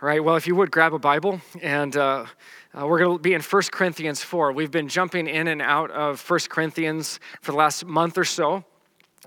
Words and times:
All 0.00 0.06
right, 0.06 0.22
well, 0.22 0.36
if 0.36 0.46
you 0.46 0.54
would 0.54 0.70
grab 0.70 0.94
a 0.94 0.98
Bible, 1.00 1.40
and 1.60 1.96
uh, 1.96 2.24
uh, 2.72 2.86
we're 2.86 3.00
going 3.00 3.16
to 3.16 3.20
be 3.20 3.34
in 3.34 3.40
1 3.40 3.62
Corinthians 3.72 4.22
4. 4.22 4.52
We've 4.52 4.70
been 4.70 4.86
jumping 4.86 5.26
in 5.26 5.48
and 5.48 5.60
out 5.60 5.90
of 5.90 6.20
1 6.30 6.38
Corinthians 6.48 7.18
for 7.42 7.50
the 7.50 7.58
last 7.58 7.84
month 7.84 8.16
or 8.16 8.24
so. 8.24 8.62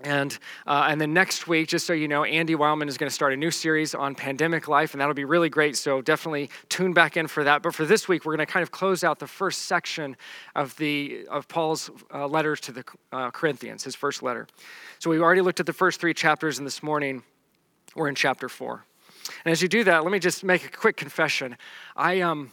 And, 0.01 0.39
uh, 0.65 0.87
and 0.89 1.01
then 1.01 1.11
next 1.13 1.45
week, 1.45 1.67
just 1.67 1.85
so 1.85 1.91
you 1.91 2.07
know, 2.07 2.23
Andy 2.23 2.55
Wildman 2.55 2.87
is 2.87 2.97
going 2.97 3.09
to 3.09 3.13
start 3.13 3.33
a 3.33 3.35
new 3.35 3.51
series 3.51 3.93
on 3.93 4.15
pandemic 4.15 4.69
life, 4.69 4.93
and 4.93 5.01
that'll 5.01 5.13
be 5.13 5.25
really 5.25 5.49
great. 5.49 5.75
So 5.75 6.01
definitely 6.01 6.49
tune 6.69 6.93
back 6.93 7.17
in 7.17 7.27
for 7.27 7.43
that. 7.43 7.61
But 7.63 7.75
for 7.75 7.83
this 7.83 8.07
week, 8.07 8.23
we're 8.23 8.37
going 8.37 8.47
to 8.47 8.53
kind 8.53 8.63
of 8.63 8.71
close 8.71 9.03
out 9.03 9.19
the 9.19 9.27
first 9.27 9.63
section 9.63 10.15
of, 10.55 10.73
the, 10.77 11.27
of 11.29 11.49
Paul's 11.49 11.91
uh, 12.13 12.27
letters 12.27 12.61
to 12.61 12.71
the 12.71 12.85
uh, 13.11 13.29
Corinthians, 13.31 13.83
his 13.83 13.95
first 13.95 14.23
letter. 14.23 14.47
So 14.99 15.09
we've 15.09 15.21
already 15.21 15.41
looked 15.41 15.59
at 15.59 15.65
the 15.65 15.73
first 15.73 15.99
three 15.99 16.13
chapters, 16.13 16.59
and 16.59 16.65
this 16.65 16.81
morning 16.81 17.23
we're 17.93 18.07
in 18.07 18.15
chapter 18.15 18.47
4. 18.47 18.85
And 19.45 19.51
as 19.51 19.61
you 19.61 19.67
do 19.67 19.83
that, 19.83 20.03
let 20.03 20.11
me 20.11 20.19
just 20.19 20.43
make 20.43 20.65
a 20.65 20.69
quick 20.69 20.97
confession. 20.97 21.57
I, 21.95 22.21
um, 22.21 22.51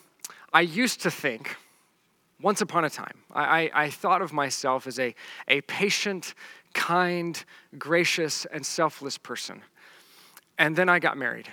I 0.53 0.63
used 0.63 1.03
to 1.03 1.11
think, 1.11 1.57
once 2.41 2.61
upon 2.61 2.85
a 2.85 2.91
time, 2.91 3.19
I, 3.33 3.43
I, 3.43 3.71
I 3.85 3.91
thought 3.91 4.23
of 4.23 4.33
myself 4.33 4.87
as 4.87 4.99
a, 4.99 5.15
a 5.49 5.61
patient, 5.63 6.35
kind, 6.75 7.43
gracious, 7.79 8.45
and 8.47 8.65
selfless 8.65 9.19
person. 9.19 9.63
And 10.59 10.77
then 10.77 10.89
I 10.89 10.99
got 10.99 11.17
married. 11.17 11.49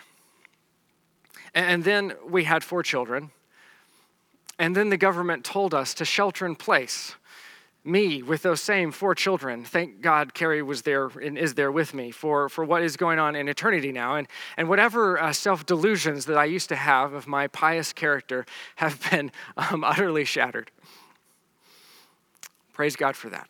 And, 1.53 1.65
and 1.65 1.84
then 1.84 2.13
we 2.27 2.43
had 2.43 2.63
four 2.63 2.84
children. 2.84 3.31
And 4.57 4.75
then 4.75 4.89
the 4.89 4.97
government 4.97 5.43
told 5.43 5.73
us 5.73 5.93
to 5.95 6.05
shelter 6.05 6.45
in 6.45 6.55
place 6.55 7.15
me 7.85 8.23
with 8.23 8.41
those 8.41 8.62
same 8.62 8.91
four 8.91 9.13
children. 9.13 9.63
Thank 9.63 10.02
God 10.02 10.34
Carrie 10.34 10.63
was 10.63 10.81
there 10.81 11.07
and 11.07 11.38
is 11.38 11.53
there 11.53 11.71
with 11.71 11.93
me 11.93 12.12
for, 12.12 12.49
for 12.49 12.66
what 12.66 12.81
is 12.81 12.98
going 12.98 13.20
on 13.20 13.35
in 13.35 13.48
eternity 13.48 13.91
now. 13.91 14.16
And, 14.16 14.27
and 14.57 14.67
whatever 14.67 15.21
uh, 15.21 15.31
self 15.34 15.66
delusions 15.66 16.26
that 16.26 16.38
I 16.38 16.45
used 16.45 16.70
to 16.70 16.76
have 16.76 17.13
of 17.13 17.27
my 17.27 17.48
pious 17.48 17.93
character 17.93 18.45
have 18.77 18.99
been 19.12 19.31
um, 19.55 19.84
utterly 19.84 20.26
shattered. 20.26 20.71
Praise 22.74 22.96
God 22.96 23.15
for 23.15 23.29
that. 23.29 23.48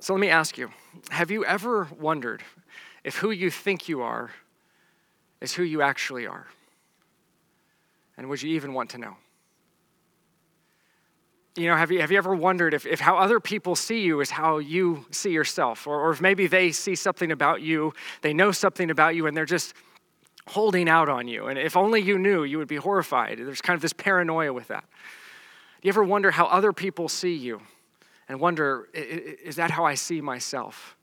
So 0.00 0.12
let 0.12 0.20
me 0.20 0.28
ask 0.28 0.58
you 0.58 0.70
have 1.10 1.30
you 1.30 1.44
ever 1.44 1.88
wondered 1.98 2.42
if 3.04 3.16
who 3.16 3.30
you 3.30 3.50
think 3.50 3.88
you 3.88 4.02
are 4.02 4.30
is 5.40 5.54
who 5.54 5.62
you 5.62 5.80
actually 5.80 6.26
are? 6.26 6.46
And 8.16 8.28
would 8.28 8.42
you 8.42 8.54
even 8.54 8.72
want 8.72 8.90
to 8.90 8.98
know? 8.98 9.16
You 11.56 11.68
know, 11.68 11.76
have 11.76 11.90
you, 11.90 12.00
have 12.00 12.10
you 12.10 12.18
ever 12.18 12.34
wondered 12.34 12.74
if, 12.74 12.86
if 12.86 13.00
how 13.00 13.16
other 13.16 13.40
people 13.40 13.74
see 13.76 14.00
you 14.00 14.20
is 14.20 14.30
how 14.30 14.58
you 14.58 15.06
see 15.10 15.30
yourself? 15.30 15.86
Or, 15.86 16.00
or 16.00 16.10
if 16.10 16.20
maybe 16.20 16.46
they 16.46 16.70
see 16.72 16.94
something 16.94 17.32
about 17.32 17.62
you, 17.62 17.92
they 18.22 18.34
know 18.34 18.52
something 18.52 18.90
about 18.90 19.14
you, 19.14 19.26
and 19.26 19.36
they're 19.36 19.44
just 19.46 19.74
holding 20.48 20.88
out 20.88 21.08
on 21.08 21.26
you. 21.28 21.46
And 21.46 21.58
if 21.58 21.76
only 21.76 22.00
you 22.00 22.18
knew, 22.18 22.44
you 22.44 22.58
would 22.58 22.68
be 22.68 22.76
horrified. 22.76 23.38
There's 23.38 23.60
kind 23.60 23.74
of 23.74 23.82
this 23.82 23.92
paranoia 23.92 24.52
with 24.52 24.68
that. 24.68 24.84
Do 25.80 25.88
you 25.88 25.90
ever 25.90 26.04
wonder 26.04 26.30
how 26.30 26.46
other 26.46 26.72
people 26.72 27.08
see 27.08 27.34
you? 27.34 27.60
And 28.28 28.40
wonder, 28.40 28.88
is 28.92 29.56
that 29.56 29.70
how 29.70 29.84
I 29.84 29.94
see 29.94 30.20
myself? 30.20 30.96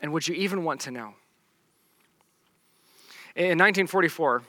And 0.00 0.12
would 0.12 0.26
you 0.28 0.34
even 0.34 0.62
want 0.62 0.80
to 0.82 0.90
know? 0.90 1.14
In 3.34 3.58
1944, 3.58 4.42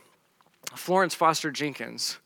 Florence 0.76 1.16
Foster 1.16 1.52
Jenkins 1.52 2.20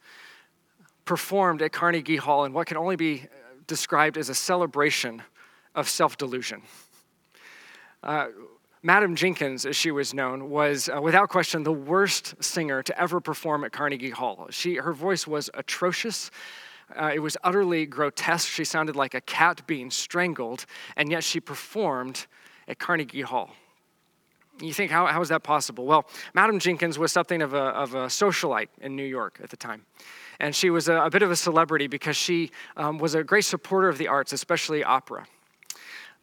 performed 1.12 1.62
at 1.62 1.74
Carnegie 1.74 2.16
Hall 2.16 2.46
in 2.46 2.54
what 2.54 2.68
can 2.68 2.78
only 2.78 2.96
be 2.96 3.26
described 3.68 4.18
as 4.18 4.30
a 4.30 4.34
celebration 4.34 5.22
of 5.76 5.90
self 5.90 6.16
delusion. 6.16 6.62
Uh, 8.02 8.28
Madam 8.82 9.18
Jenkins, 9.18 9.66
as 9.66 9.76
she 9.76 9.92
was 9.92 10.14
known, 10.14 10.50
was 10.50 10.88
uh, 10.88 11.02
without 11.02 11.28
question 11.28 11.64
the 11.64 11.74
worst 11.74 12.42
singer 12.42 12.82
to 12.82 12.98
ever 12.98 13.20
perform 13.20 13.66
at 13.66 13.74
Carnegie 13.74 14.12
Hall. 14.12 14.48
She, 14.52 14.76
her 14.76 14.94
voice 14.94 15.28
was 15.28 15.50
atrocious. 15.54 16.32
Uh, 16.96 17.12
it 17.14 17.20
was 17.20 17.36
utterly 17.44 17.86
grotesque. 17.86 18.48
She 18.48 18.64
sounded 18.64 18.96
like 18.96 19.14
a 19.14 19.20
cat 19.20 19.68
being 19.68 19.92
strangled, 19.92 20.66
and 20.96 21.12
yet 21.12 21.26
she 21.26 21.42
performed 21.42 22.26
at 22.70 22.80
Carnegie 22.80 23.20
Hall. 23.20 23.50
You 24.62 24.74
think, 24.74 24.92
how, 24.92 25.08
how 25.08 25.22
is 25.22 25.30
that 25.30 25.44
possible? 25.44 25.86
Well, 25.86 26.08
Madam 26.34 26.60
Jenkins 26.60 27.00
was 27.00 27.12
something 27.12 27.42
of 27.42 27.54
a, 27.54 27.58
of 27.58 27.96
a 27.96 28.06
socialite 28.06 28.70
in 28.80 28.96
New 28.96 29.06
York 29.06 29.40
at 29.44 29.50
the 29.50 29.58
time 29.58 29.86
and 30.42 30.56
she 30.56 30.72
was 30.72 30.90
a, 30.90 30.96
a 30.96 31.10
bit 31.10 31.22
of 31.22 31.30
a 31.30 31.36
celebrity 31.36 31.86
because 31.86 32.18
she 32.18 32.50
um, 32.76 32.98
was 32.98 33.14
a 33.14 33.24
great 33.24 33.46
supporter 33.46 33.88
of 33.88 34.00
the 34.00 34.08
arts, 34.08 34.34
especially 34.34 34.84
opera. 34.84 35.28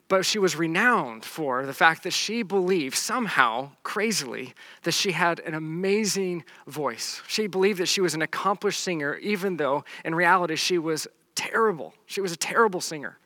But 0.09 0.27
she 0.27 0.41
was 0.41 0.57
renowned 0.57 1.25
for 1.25 1.65
the 1.65 1.73
fact 1.73 2.03
that 2.03 2.13
she 2.13 2.43
believed 2.43 2.97
somehow, 2.97 3.71
crazily, 3.85 4.55
that 4.83 4.93
she 4.93 5.13
had 5.13 5.39
an 5.41 5.55
amazing 5.55 6.45
voice. 6.67 7.23
She 7.29 7.47
believed 7.47 7.79
that 7.79 7.87
she 7.87 8.01
was 8.01 8.15
an 8.15 8.23
accomplished 8.23 8.81
singer, 8.81 9.17
even 9.19 9.57
though 9.57 9.85
in 10.05 10.15
reality 10.15 10.57
she 10.57 10.79
was 10.79 11.07
terrible. 11.37 11.95
She 12.07 12.21
was 12.21 12.33
a 12.33 12.37
terrible 12.37 12.81
singer. 12.81 13.19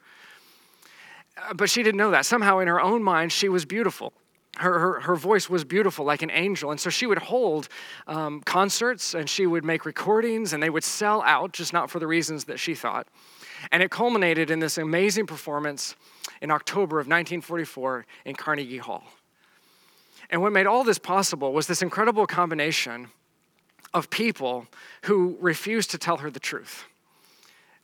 Uh, 1.39 1.55
but 1.55 1.71
she 1.71 1.83
didn't 1.83 1.99
know 1.99 2.11
that. 2.11 2.27
Somehow, 2.27 2.59
in 2.59 2.69
her 2.69 2.81
own 2.81 3.03
mind, 3.03 3.33
she 3.33 3.49
was 3.49 3.65
beautiful 3.65 4.13
her, 4.59 4.79
her, 4.79 5.01
her, 5.01 5.17
voice 5.17 5.49
was 5.49 5.65
beautiful 5.65 6.05
like 6.05 6.23
an 6.23 6.31
angel. 6.31 6.71
And 6.71 6.79
so 6.79 6.91
she 6.91 7.07
would 7.07 7.19
hold 7.19 7.69
um, 8.07 8.43
concerts 8.43 9.15
and 9.15 9.29
she 9.29 9.47
would 9.47 9.65
make 9.65 9.87
recordings 9.87 10.53
and 10.53 10.63
they 10.63 10.69
would 10.69 10.85
sell 10.85 11.23
out, 11.23 11.53
just 11.53 11.73
not 11.73 11.91
for 11.91 11.99
the 11.99 12.07
reasons 12.07 12.45
that 12.45 12.59
she 12.59 12.75
thought. 12.75 13.07
And 13.71 13.83
it 13.83 13.91
culminated 13.91 14.51
in 14.51 14.59
this 14.59 14.77
amazing 14.77 15.27
performance 15.27 15.97
in 16.43 16.51
October 16.51 16.97
of 16.97 17.07
1944 17.07 18.05
in 18.27 18.35
Carnegie 18.35 18.79
Hall. 18.79 19.05
And 20.29 20.43
what 20.43 20.53
made 20.53 20.67
all 20.67 20.85
this 20.85 20.99
possible 20.99 21.53
was 21.53 21.67
this 21.67 21.83
incredible 21.83 22.27
combination 22.27 23.09
of 23.95 24.11
people 24.11 24.67
who 25.05 25.37
refused 25.41 25.91
to 25.93 25.99
tell 25.99 26.19
her 26.19 26.31
the 26.31 26.41
truth 26.41 26.85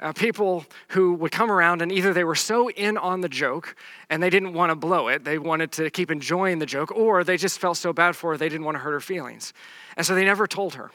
uh, 0.01 0.13
people 0.13 0.65
who 0.89 1.15
would 1.15 1.33
come 1.33 1.51
around 1.51 1.83
and 1.83 1.91
either 1.91 2.13
they 2.13 2.25
were 2.25 2.35
so 2.35 2.71
in 2.71 2.97
on 2.97 3.21
the 3.21 3.29
joke 3.29 3.75
and 4.11 4.23
they 4.23 4.31
didn't 4.31 4.53
want 4.53 4.71
to 4.71 4.77
blow 4.77 5.09
it, 5.09 5.25
they 5.25 5.39
wanted 5.39 5.73
to 5.73 5.91
keep 5.91 6.11
enjoying 6.11 6.59
the 6.59 6.67
joke, 6.67 6.93
or 6.93 7.25
they 7.25 7.37
just 7.37 7.59
felt 7.59 7.77
so 7.77 7.93
bad 7.93 8.15
for 8.15 8.31
her 8.31 8.37
they 8.37 8.49
didn't 8.49 8.65
want 8.65 8.77
to 8.77 8.81
hurt 8.81 8.93
her 8.93 9.01
feelings. 9.01 9.53
And 9.97 10.07
so 10.07 10.15
they 10.15 10.25
never 10.25 10.47
told 10.47 10.75
her. 10.75 10.91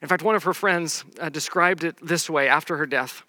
In 0.00 0.08
fact, 0.08 0.22
one 0.22 0.34
of 0.34 0.44
her 0.44 0.54
friends 0.54 1.04
uh, 1.18 1.28
described 1.28 1.82
it 1.82 1.96
this 2.02 2.28
way 2.28 2.48
after 2.48 2.76
her 2.76 2.86
death. 2.86 3.22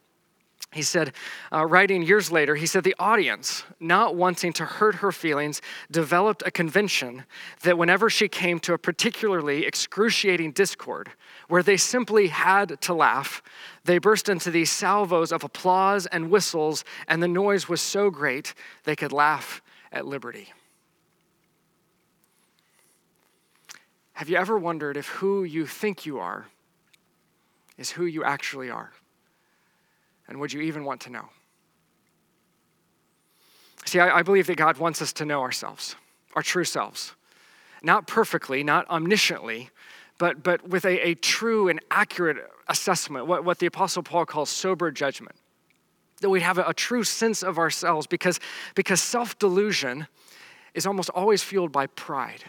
He 0.76 0.82
said, 0.82 1.14
uh, 1.54 1.66
writing 1.66 2.04
years 2.04 2.34
later, 2.34 2.56
he 2.56 2.66
said, 2.66 2.84
the 2.84 2.98
audience, 3.00 3.64
not 3.80 4.18
wanting 4.18 4.52
to 4.52 4.66
hurt 4.66 4.96
her 4.96 5.14
feelings, 5.14 5.62
developed 5.90 6.44
a 6.46 6.52
convention 6.52 7.24
that 7.64 7.78
whenever 7.78 8.10
she 8.10 8.28
came 8.28 8.60
to 8.60 8.74
a 8.74 8.78
particularly 8.78 9.66
excruciating 9.66 10.52
discord, 10.52 11.12
where 11.48 11.64
they 11.64 11.78
simply 11.78 12.28
had 12.28 12.82
to 12.82 12.94
laugh, 12.94 13.42
they 13.86 14.00
burst 14.00 14.28
into 14.28 14.52
these 14.52 14.70
salvos 14.70 15.32
of 15.32 15.46
applause 15.46 16.08
and 16.08 16.30
whistles, 16.30 16.84
and 17.08 17.24
the 17.24 17.30
noise 17.30 17.70
was 17.70 17.80
so 17.80 18.10
great 18.10 18.54
they 18.84 18.98
could 18.98 19.14
laugh 19.14 19.62
at 19.94 20.06
liberty. 20.06 20.52
Have 24.12 24.28
you 24.28 24.36
ever 24.36 24.58
wondered 24.58 24.98
if 24.98 25.08
who 25.08 25.46
you 25.46 25.68
think 25.68 26.06
you 26.06 26.20
are 26.20 26.48
is 27.78 27.92
who 27.92 28.04
you 28.04 28.26
actually 28.26 28.70
are? 28.70 28.92
And 30.28 30.40
would 30.40 30.54
you 30.54 30.62
even 30.62 30.84
want 30.84 31.02
to 31.02 31.10
know? 31.10 31.30
See, 33.86 34.00
I, 34.00 34.20
I, 34.20 34.24
believe 34.24 34.48
that 34.48 34.58
God 34.58 34.78
wants 34.78 35.02
us 35.02 35.14
to 35.14 35.26
know 35.26 35.42
ourselves, 35.42 35.96
our 36.36 36.42
true 36.42 36.64
selves. 36.64 37.14
Not 37.84 38.08
perfectly, 38.08 38.64
not 38.64 38.88
omnisciently, 38.88 39.70
but, 40.18 40.42
but 40.42 40.68
with 40.68 40.86
a, 40.86 41.10
a 41.10 41.14
true 41.14 41.68
and 41.68 41.80
accurate 41.92 42.38
assessment, 42.68 43.28
what, 43.28 43.46
what 43.46 43.60
the 43.60 43.68
Apostle 43.68 44.02
Paul 44.02 44.26
calls 44.26 44.50
sober 44.50 44.90
judgment. 44.90 45.36
That 46.22 46.30
we'd 46.32 46.42
have 46.42 46.58
a, 46.58 46.64
a 46.64 46.74
true 46.74 47.04
sense 47.04 47.44
of 47.44 47.60
ourselves 47.60 48.08
because, 48.08 48.40
because 48.74 49.02
self 49.02 49.38
delusion 49.38 50.08
is 50.74 50.88
almost 50.88 51.10
always 51.12 51.44
fueled 51.44 51.72
by 51.72 51.88
pride 51.88 52.44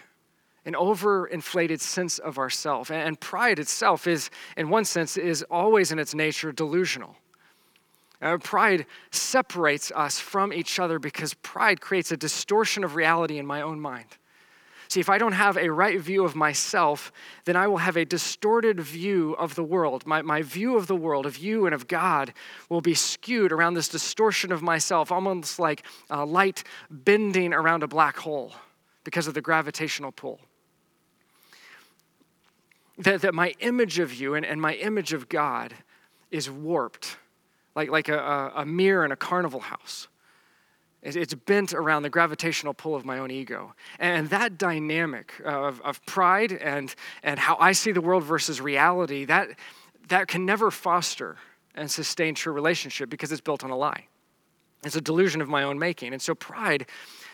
an 0.67 0.75
overinflated 0.75 1.81
sense 1.81 2.19
of 2.19 2.39
ourself 2.39 2.91
and 2.91 3.21
pride 3.21 3.61
itself 3.61 4.09
is 4.09 4.31
in 4.57 4.69
one 4.69 4.85
sense 4.85 5.17
is 5.17 5.45
always 5.45 5.93
in 5.93 5.99
its 6.01 6.13
nature 6.13 6.51
delusional 6.51 7.15
uh, 8.23 8.39
pride 8.39 8.87
separates 9.11 9.93
us 9.95 10.19
from 10.19 10.53
each 10.53 10.79
other 10.79 10.99
because 10.99 11.35
pride 11.35 11.81
creates 11.81 12.11
a 12.11 12.17
distortion 12.17 12.85
of 12.85 12.95
reality 12.95 13.39
in 13.39 13.47
my 13.47 13.61
own 13.61 13.81
mind. 13.81 14.07
See, 14.89 15.01
if 15.01 15.09
I 15.09 15.19
don't 15.19 15.33
have 15.33 15.57
a 15.57 15.69
right 15.69 16.01
view 16.01 16.25
of 16.25 16.37
myself, 16.37 17.13
then 17.45 17.57
I 17.57 17.67
will 17.67 17.79
have 17.79 17.97
a 17.97 18.05
distorted 18.05 18.79
view 18.79 19.35
of 19.35 19.57
the 19.57 19.65
world. 19.65 20.07
My, 20.07 20.23
my 20.23 20.43
view 20.43 20.77
of 20.77 20.87
the 20.87 20.95
world, 20.95 21.27
of 21.27 21.39
you 21.39 21.67
and 21.67 21.75
of 21.75 21.89
God, 21.89 22.33
will 22.69 22.81
be 22.81 22.95
skewed 22.95 23.51
around 23.51 23.75
this 23.75 23.89
distortion 23.89 24.53
of 24.53 24.63
myself, 24.63 25.11
almost 25.11 25.59
like 25.59 25.83
light 26.09 26.63
bending 26.89 27.53
around 27.53 27.83
a 27.83 27.89
black 27.89 28.17
hole 28.17 28.55
because 29.03 29.27
of 29.27 29.35
the 29.35 29.41
gravitational 29.41 30.13
pull. 30.13 30.41
That, 32.99 33.23
that 33.23 33.35
my 33.35 33.55
image 33.59 33.99
of 33.99 34.15
you 34.15 34.35
and, 34.35 34.47
and 34.47 34.61
my 34.61 34.75
image 34.75 35.13
of 35.13 35.29
God 35.29 35.75
is 36.31 36.49
warped 36.49 37.17
like, 37.77 37.91
like 37.91 38.09
a, 38.09 38.53
a 38.57 38.67
mirror 38.67 39.05
in 39.05 39.13
a 39.13 39.17
carnival 39.17 39.61
house. 39.61 40.09
It's 41.03 41.35
bent 41.35 41.73
around 41.73 42.03
the 42.03 42.11
gravitational 42.11 42.75
pull 42.75 42.97
of 42.97 43.05
my 43.05 43.19
own 43.19 43.31
ego. 43.31 43.75
And 44.01 44.29
that 44.31 44.59
dynamic 44.59 45.35
of, 45.45 45.81
of 45.83 46.05
pride 46.05 46.51
and, 46.51 46.93
and 47.23 47.39
how 47.39 47.57
I 47.61 47.73
see 47.73 47.93
the 47.93 48.01
world 48.01 48.25
versus 48.25 48.61
reality, 48.61 49.25
that, 49.27 49.51
that 50.09 50.27
can 50.27 50.45
never 50.45 50.73
foster 50.73 51.37
and 51.77 51.89
sustain 51.89 52.35
true 52.35 52.53
relationship 52.53 53.09
because 53.09 53.31
it's 53.31 53.43
built 53.43 53.63
on 53.63 53.71
a 53.71 53.77
lie. 53.77 54.07
It's 54.83 54.97
a 54.97 55.01
delusion 55.01 55.41
of 55.41 55.49
my 55.49 55.63
own 55.63 55.79
making. 55.79 56.13
And 56.13 56.21
so 56.21 56.35
pride, 56.35 56.87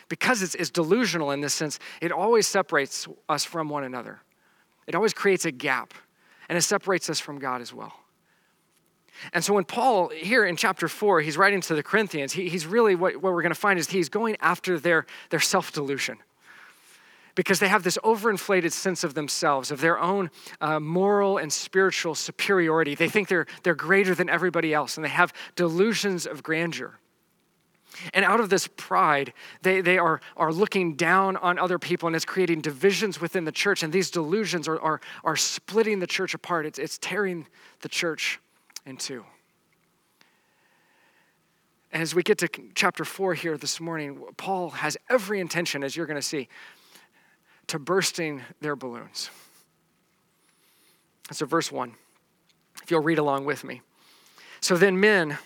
because 0.07 0.43
it's, 0.43 0.53
it's 0.55 0.69
delusional 0.69 1.31
in 1.31 1.41
this 1.41 1.53
sense, 1.53 1.79
it 2.01 2.11
always 2.11 2.47
separates 2.47 3.07
us 3.27 3.43
from 3.43 3.69
one 3.69 3.85
another. 3.85 4.19
It 4.85 4.93
always 4.93 5.13
creates 5.13 5.45
a 5.45 5.51
gap, 5.51 5.93
and 6.49 6.57
it 6.57 6.61
separates 6.61 7.09
us 7.09 7.19
from 7.19 7.39
God 7.39 7.61
as 7.61 7.73
well. 7.73 7.93
And 9.31 9.43
so 9.43 9.53
when 9.53 9.63
Paul, 9.63 10.09
here 10.09 10.45
in 10.45 10.55
chapter 10.55 10.87
four, 10.87 11.21
he's 11.21 11.37
writing 11.37 11.61
to 11.61 11.75
the 11.75 11.83
Corinthians, 11.83 12.33
he, 12.33 12.49
he's 12.49 12.65
really, 12.65 12.95
what, 12.95 13.13
what 13.15 13.33
we're 13.33 13.41
going 13.41 13.53
to 13.53 13.59
find 13.59 13.79
is 13.79 13.89
he's 13.89 14.09
going 14.09 14.35
after 14.41 14.79
their, 14.79 15.05
their 15.29 15.39
self 15.39 15.71
delusion. 15.71 16.17
Because 17.35 17.59
they 17.59 17.67
have 17.67 17.81
this 17.81 17.97
overinflated 18.03 18.71
sense 18.71 19.03
of 19.03 19.15
themselves, 19.15 19.71
of 19.71 19.81
their 19.81 19.99
own 19.99 20.29
uh, 20.61 20.79
moral 20.79 21.39
and 21.39 21.51
spiritual 21.51 22.13
superiority. 22.13 22.93
They 22.93 23.09
think 23.09 23.27
they're, 23.27 23.47
they're 23.63 23.73
greater 23.73 24.13
than 24.13 24.29
everybody 24.29 24.71
else, 24.71 24.97
and 24.97 25.03
they 25.03 25.09
have 25.09 25.33
delusions 25.55 26.27
of 26.27 26.43
grandeur. 26.43 26.99
And 28.13 28.25
out 28.25 28.39
of 28.39 28.49
this 28.49 28.67
pride, 28.67 29.33
they, 29.61 29.81
they 29.81 29.97
are, 29.97 30.21
are 30.37 30.51
looking 30.51 30.95
down 30.95 31.37
on 31.37 31.59
other 31.59 31.79
people 31.79 32.07
and 32.07 32.15
it's 32.15 32.25
creating 32.25 32.61
divisions 32.61 33.21
within 33.21 33.45
the 33.45 33.51
church. 33.51 33.83
And 33.83 33.93
these 33.93 34.09
delusions 34.09 34.67
are, 34.67 34.79
are, 34.79 35.01
are 35.23 35.35
splitting 35.35 35.99
the 35.99 36.07
church 36.07 36.33
apart, 36.33 36.65
it's, 36.65 36.79
it's 36.79 36.97
tearing 36.97 37.47
the 37.81 37.89
church 37.89 38.39
in 38.85 38.97
two. 38.97 39.25
And 41.91 42.01
as 42.01 42.15
we 42.15 42.23
get 42.23 42.39
to 42.39 42.49
chapter 42.73 43.05
four 43.05 43.35
here 43.35 43.57
this 43.57 43.79
morning, 43.79 44.23
Paul 44.37 44.71
has 44.71 44.97
every 45.09 45.39
intention, 45.39 45.83
as 45.83 45.95
you're 45.95 46.07
going 46.07 46.19
to 46.19 46.27
see, 46.27 46.47
to 47.67 47.77
bursting 47.77 48.41
their 48.61 48.75
balloons. 48.75 49.29
So, 51.31 51.45
verse 51.45 51.71
one, 51.71 51.93
if 52.81 52.91
you'll 52.91 53.03
read 53.03 53.19
along 53.19 53.45
with 53.45 53.63
me. 53.63 53.81
So 54.59 54.75
then, 54.75 54.99
men, 54.99 55.37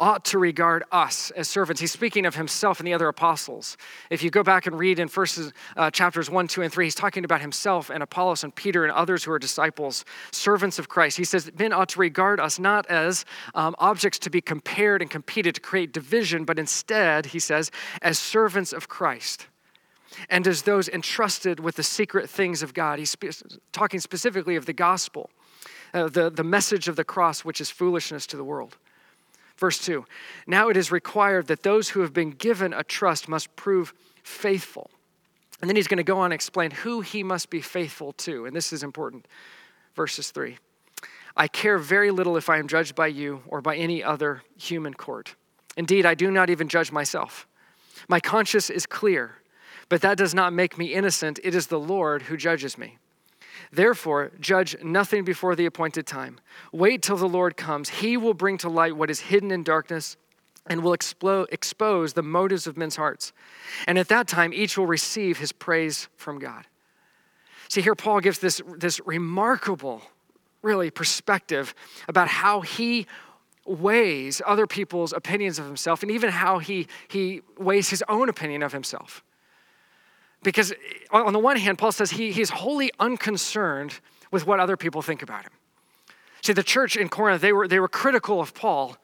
ought 0.00 0.24
to 0.24 0.38
regard 0.38 0.82
us 0.90 1.30
as 1.32 1.46
servants. 1.46 1.80
He's 1.80 1.92
speaking 1.92 2.24
of 2.24 2.34
himself 2.34 2.80
and 2.80 2.86
the 2.86 2.94
other 2.94 3.06
apostles. 3.06 3.76
If 4.08 4.22
you 4.22 4.30
go 4.30 4.42
back 4.42 4.66
and 4.66 4.78
read 4.78 4.98
in 4.98 5.08
first 5.08 5.52
uh, 5.76 5.90
chapters 5.90 6.30
1, 6.30 6.48
2, 6.48 6.62
and 6.62 6.72
3, 6.72 6.86
he's 6.86 6.94
talking 6.94 7.24
about 7.24 7.42
himself 7.42 7.90
and 7.90 8.02
Apollos 8.02 8.42
and 8.42 8.54
Peter 8.54 8.82
and 8.84 8.92
others 8.92 9.22
who 9.24 9.32
are 9.32 9.38
disciples, 9.38 10.04
servants 10.32 10.78
of 10.78 10.88
Christ. 10.88 11.18
He 11.18 11.24
says, 11.24 11.50
Men 11.58 11.72
ought 11.72 11.90
to 11.90 12.00
regard 12.00 12.40
us 12.40 12.58
not 12.58 12.86
as 12.86 13.26
um, 13.54 13.76
objects 13.78 14.18
to 14.20 14.30
be 14.30 14.40
compared 14.40 15.02
and 15.02 15.10
competed 15.10 15.54
to 15.56 15.60
create 15.60 15.92
division, 15.92 16.44
but 16.44 16.58
instead, 16.58 17.26
he 17.26 17.38
says, 17.38 17.70
as 18.00 18.18
servants 18.18 18.72
of 18.72 18.88
Christ 18.88 19.46
and 20.28 20.46
as 20.46 20.62
those 20.62 20.88
entrusted 20.88 21.60
with 21.60 21.76
the 21.76 21.82
secret 21.82 22.28
things 22.28 22.62
of 22.62 22.74
God. 22.74 22.98
He's 22.98 23.10
spe- 23.10 23.58
talking 23.72 24.00
specifically 24.00 24.56
of 24.56 24.66
the 24.66 24.72
gospel, 24.72 25.30
uh, 25.94 26.08
the, 26.08 26.30
the 26.30 26.44
message 26.44 26.88
of 26.88 26.96
the 26.96 27.04
cross, 27.04 27.44
which 27.44 27.60
is 27.60 27.70
foolishness 27.70 28.26
to 28.28 28.36
the 28.36 28.44
world. 28.44 28.76
Verse 29.60 29.78
2 29.78 30.04
Now 30.46 30.70
it 30.70 30.76
is 30.76 30.90
required 30.90 31.46
that 31.46 31.62
those 31.62 31.90
who 31.90 32.00
have 32.00 32.14
been 32.14 32.30
given 32.30 32.72
a 32.72 32.82
trust 32.82 33.28
must 33.28 33.54
prove 33.54 33.92
faithful. 34.24 34.90
And 35.60 35.68
then 35.68 35.76
he's 35.76 35.86
going 35.86 35.98
to 35.98 36.02
go 36.02 36.18
on 36.18 36.26
and 36.26 36.32
explain 36.32 36.70
who 36.70 37.02
he 37.02 37.22
must 37.22 37.50
be 37.50 37.60
faithful 37.60 38.12
to. 38.14 38.46
And 38.46 38.56
this 38.56 38.72
is 38.72 38.82
important. 38.82 39.28
Verses 39.94 40.30
3 40.30 40.56
I 41.36 41.46
care 41.46 41.78
very 41.78 42.10
little 42.10 42.36
if 42.36 42.48
I 42.48 42.58
am 42.58 42.66
judged 42.66 42.94
by 42.94 43.08
you 43.08 43.42
or 43.46 43.60
by 43.60 43.76
any 43.76 44.02
other 44.02 44.42
human 44.56 44.94
court. 44.94 45.36
Indeed, 45.76 46.06
I 46.06 46.14
do 46.14 46.30
not 46.30 46.50
even 46.50 46.68
judge 46.68 46.90
myself. 46.90 47.46
My 48.08 48.18
conscience 48.18 48.70
is 48.70 48.86
clear, 48.86 49.36
but 49.88 50.00
that 50.00 50.18
does 50.18 50.34
not 50.34 50.52
make 50.52 50.78
me 50.78 50.94
innocent. 50.94 51.38
It 51.44 51.54
is 51.54 51.66
the 51.66 51.78
Lord 51.78 52.22
who 52.22 52.36
judges 52.36 52.78
me. 52.78 52.98
Therefore, 53.72 54.32
judge 54.40 54.76
nothing 54.82 55.24
before 55.24 55.54
the 55.54 55.66
appointed 55.66 56.06
time. 56.06 56.40
Wait 56.72 57.02
till 57.02 57.16
the 57.16 57.28
Lord 57.28 57.56
comes. 57.56 57.88
He 57.88 58.16
will 58.16 58.34
bring 58.34 58.58
to 58.58 58.68
light 58.68 58.96
what 58.96 59.10
is 59.10 59.20
hidden 59.20 59.50
in 59.50 59.62
darkness 59.62 60.16
and 60.66 60.82
will 60.82 60.92
expose 60.92 62.12
the 62.12 62.22
motives 62.22 62.66
of 62.66 62.76
men's 62.76 62.96
hearts. 62.96 63.32
And 63.86 63.98
at 63.98 64.08
that 64.08 64.28
time, 64.28 64.52
each 64.52 64.76
will 64.76 64.86
receive 64.86 65.38
his 65.38 65.52
praise 65.52 66.08
from 66.16 66.38
God. 66.38 66.66
See, 67.68 67.80
here 67.80 67.94
Paul 67.94 68.20
gives 68.20 68.40
this, 68.40 68.60
this 68.76 69.00
remarkable, 69.06 70.02
really, 70.62 70.90
perspective 70.90 71.74
about 72.08 72.28
how 72.28 72.62
he 72.62 73.06
weighs 73.64 74.42
other 74.44 74.66
people's 74.66 75.12
opinions 75.12 75.58
of 75.58 75.66
himself 75.66 76.02
and 76.02 76.10
even 76.10 76.30
how 76.30 76.58
he, 76.58 76.88
he 77.06 77.42
weighs 77.56 77.90
his 77.90 78.02
own 78.08 78.28
opinion 78.28 78.62
of 78.62 78.72
himself. 78.72 79.22
Because 80.42 80.72
on 81.10 81.32
the 81.32 81.38
one 81.38 81.56
hand, 81.56 81.78
Paul 81.78 81.92
says 81.92 82.12
he, 82.12 82.32
he's 82.32 82.50
wholly 82.50 82.90
unconcerned 82.98 84.00
with 84.30 84.46
what 84.46 84.60
other 84.60 84.76
people 84.76 85.02
think 85.02 85.22
about 85.22 85.42
him. 85.42 85.52
See, 86.42 86.54
the 86.54 86.62
church 86.62 86.96
in 86.96 87.08
Corinth, 87.08 87.42
they 87.42 87.52
were, 87.52 87.68
they 87.68 87.80
were 87.80 87.88
critical 87.88 88.40
of 88.40 88.54
Paul. 88.54 88.96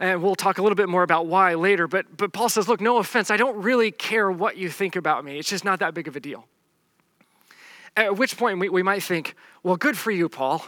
And 0.00 0.22
we'll 0.22 0.34
talk 0.34 0.58
a 0.58 0.62
little 0.62 0.76
bit 0.76 0.88
more 0.88 1.02
about 1.02 1.26
why 1.26 1.54
later. 1.54 1.86
But, 1.86 2.16
but 2.16 2.32
Paul 2.32 2.48
says, 2.48 2.68
look, 2.68 2.80
no 2.80 2.96
offense, 2.96 3.30
I 3.30 3.36
don't 3.36 3.62
really 3.62 3.90
care 3.90 4.30
what 4.30 4.56
you 4.56 4.68
think 4.68 4.96
about 4.96 5.24
me. 5.24 5.38
It's 5.38 5.48
just 5.48 5.64
not 5.64 5.78
that 5.80 5.94
big 5.94 6.08
of 6.08 6.16
a 6.16 6.20
deal. 6.20 6.46
At 7.96 8.16
which 8.16 8.38
point 8.38 8.58
we, 8.58 8.68
we 8.70 8.82
might 8.82 9.02
think, 9.02 9.36
well, 9.62 9.76
good 9.76 9.98
for 9.98 10.10
you, 10.10 10.28
Paul. 10.28 10.64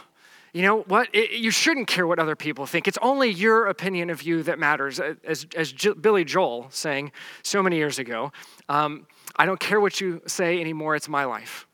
You 0.53 0.61
know 0.61 0.81
what? 0.83 1.09
It, 1.11 1.31
you 1.31 1.51
shouldn't 1.51 1.87
care 1.87 2.07
what 2.07 2.17
other 2.17 2.35
people 2.35 2.65
think. 2.65 2.87
It's 2.87 2.99
only 3.01 3.29
your 3.29 3.65
opinion 3.65 4.09
of 4.09 4.21
you 4.21 4.43
that 4.43 4.57
matters. 4.57 5.01
As, 5.01 5.45
as 5.53 5.73
Billy 5.73 6.23
Joel 6.23 6.67
sang 6.69 7.11
so 7.41 7.61
many 7.61 7.75
years 7.75 7.99
ago, 7.99 8.31
um, 8.69 9.05
I 9.35 9.45
don't 9.45 9.59
care 9.59 9.79
what 9.79 9.99
you 9.99 10.21
say 10.27 10.59
anymore, 10.61 10.95
it's 10.95 11.09
my 11.09 11.25
life. 11.25 11.67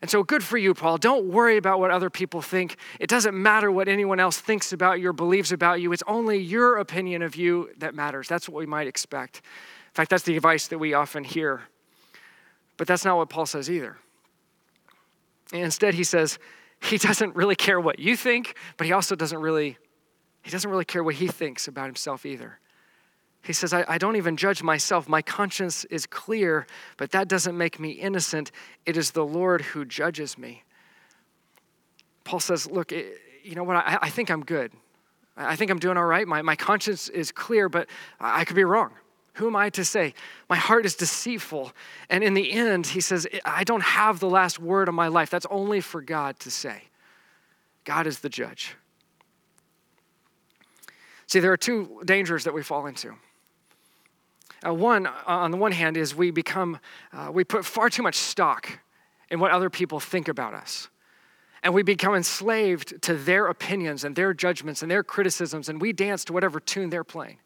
And 0.00 0.08
so, 0.08 0.22
good 0.22 0.44
for 0.44 0.56
you, 0.56 0.74
Paul. 0.74 0.96
Don't 0.96 1.26
worry 1.26 1.56
about 1.56 1.80
what 1.80 1.90
other 1.90 2.08
people 2.08 2.40
think. 2.40 2.76
It 3.00 3.08
doesn't 3.08 3.34
matter 3.34 3.70
what 3.70 3.88
anyone 3.88 4.20
else 4.20 4.38
thinks 4.38 4.72
about 4.72 5.00
your 5.00 5.12
believes 5.12 5.50
about 5.50 5.80
you. 5.80 5.92
It's 5.92 6.04
only 6.06 6.38
your 6.38 6.76
opinion 6.76 7.22
of 7.22 7.34
you 7.34 7.70
that 7.78 7.96
matters. 7.96 8.28
That's 8.28 8.48
what 8.48 8.58
we 8.60 8.66
might 8.66 8.86
expect. 8.86 9.38
In 9.38 9.94
fact, 9.94 10.10
that's 10.10 10.22
the 10.22 10.36
advice 10.36 10.68
that 10.68 10.78
we 10.78 10.94
often 10.94 11.24
hear. 11.24 11.62
But 12.76 12.86
that's 12.86 13.04
not 13.04 13.16
what 13.16 13.28
Paul 13.28 13.46
says 13.46 13.68
either. 13.68 13.96
Instead, 15.52 15.94
he 15.94 16.04
says 16.04 16.38
he 16.80 16.96
doesn't 16.98 17.34
really 17.34 17.56
care 17.56 17.80
what 17.80 17.98
you 17.98 18.16
think, 18.16 18.56
but 18.76 18.86
he 18.86 18.92
also 18.92 19.16
doesn't 19.16 19.40
really 19.40 19.78
he 20.42 20.50
doesn't 20.50 20.70
really 20.70 20.84
care 20.84 21.02
what 21.02 21.16
he 21.16 21.26
thinks 21.26 21.66
about 21.66 21.86
himself 21.86 22.24
either. 22.24 22.60
He 23.42 23.52
says, 23.52 23.72
I, 23.72 23.84
I, 23.88 23.98
don't 23.98 24.16
even 24.16 24.36
judge 24.36 24.62
myself. 24.62 25.08
My 25.08 25.22
conscience 25.22 25.84
is 25.86 26.06
clear, 26.06 26.66
but 26.96 27.12
that 27.12 27.28
doesn't 27.28 27.56
make 27.56 27.80
me 27.80 27.92
innocent. 27.92 28.50
It 28.84 28.96
is 28.96 29.12
the 29.12 29.24
Lord 29.24 29.62
who 29.62 29.84
judges 29.84 30.36
me. 30.36 30.64
Paul 32.24 32.40
says, 32.40 32.70
Look, 32.70 32.92
it, 32.92 33.18
you 33.42 33.54
know 33.54 33.64
what? 33.64 33.76
I, 33.76 33.98
I, 34.02 34.10
think 34.10 34.30
I'm 34.30 34.44
good. 34.44 34.72
I 35.36 35.56
think 35.56 35.70
I'm 35.70 35.78
doing 35.78 35.96
all 35.96 36.04
right. 36.04 36.26
My, 36.26 36.42
my 36.42 36.56
conscience 36.56 37.08
is 37.08 37.32
clear, 37.32 37.68
but 37.68 37.88
I 38.20 38.44
could 38.44 38.56
be 38.56 38.64
wrong. 38.64 38.90
Who 39.34 39.46
am 39.46 39.56
I 39.56 39.70
to 39.70 39.84
say? 39.84 40.14
My 40.50 40.56
heart 40.56 40.84
is 40.84 40.96
deceitful. 40.96 41.72
And 42.10 42.24
in 42.24 42.34
the 42.34 42.52
end, 42.52 42.88
he 42.88 43.00
says, 43.00 43.26
I 43.44 43.62
don't 43.62 43.82
have 43.82 44.18
the 44.18 44.28
last 44.28 44.58
word 44.58 44.88
of 44.88 44.94
my 44.94 45.06
life. 45.06 45.30
That's 45.30 45.46
only 45.48 45.80
for 45.80 46.02
God 46.02 46.40
to 46.40 46.50
say. 46.50 46.82
God 47.84 48.08
is 48.08 48.18
the 48.18 48.28
judge. 48.28 48.74
See, 51.28 51.40
there 51.40 51.52
are 51.52 51.56
two 51.56 52.02
dangers 52.04 52.44
that 52.44 52.52
we 52.52 52.62
fall 52.62 52.86
into. 52.86 53.14
Uh, 54.66 54.74
one, 54.74 55.06
uh, 55.06 55.12
on 55.26 55.50
the 55.50 55.56
one 55.56 55.72
hand, 55.72 55.96
is 55.96 56.14
we 56.14 56.30
become, 56.30 56.78
uh, 57.12 57.30
we 57.32 57.44
put 57.44 57.64
far 57.64 57.88
too 57.88 58.02
much 58.02 58.16
stock 58.16 58.80
in 59.30 59.40
what 59.40 59.50
other 59.50 59.70
people 59.70 60.00
think 60.00 60.28
about 60.28 60.54
us. 60.54 60.88
And 61.62 61.74
we 61.74 61.82
become 61.82 62.14
enslaved 62.14 63.02
to 63.02 63.14
their 63.14 63.46
opinions 63.46 64.04
and 64.04 64.14
their 64.14 64.32
judgments 64.32 64.82
and 64.82 64.90
their 64.90 65.02
criticisms, 65.02 65.68
and 65.68 65.80
we 65.80 65.92
dance 65.92 66.24
to 66.26 66.32
whatever 66.32 66.60
tune 66.60 66.90
they're 66.90 67.04
playing. 67.04 67.38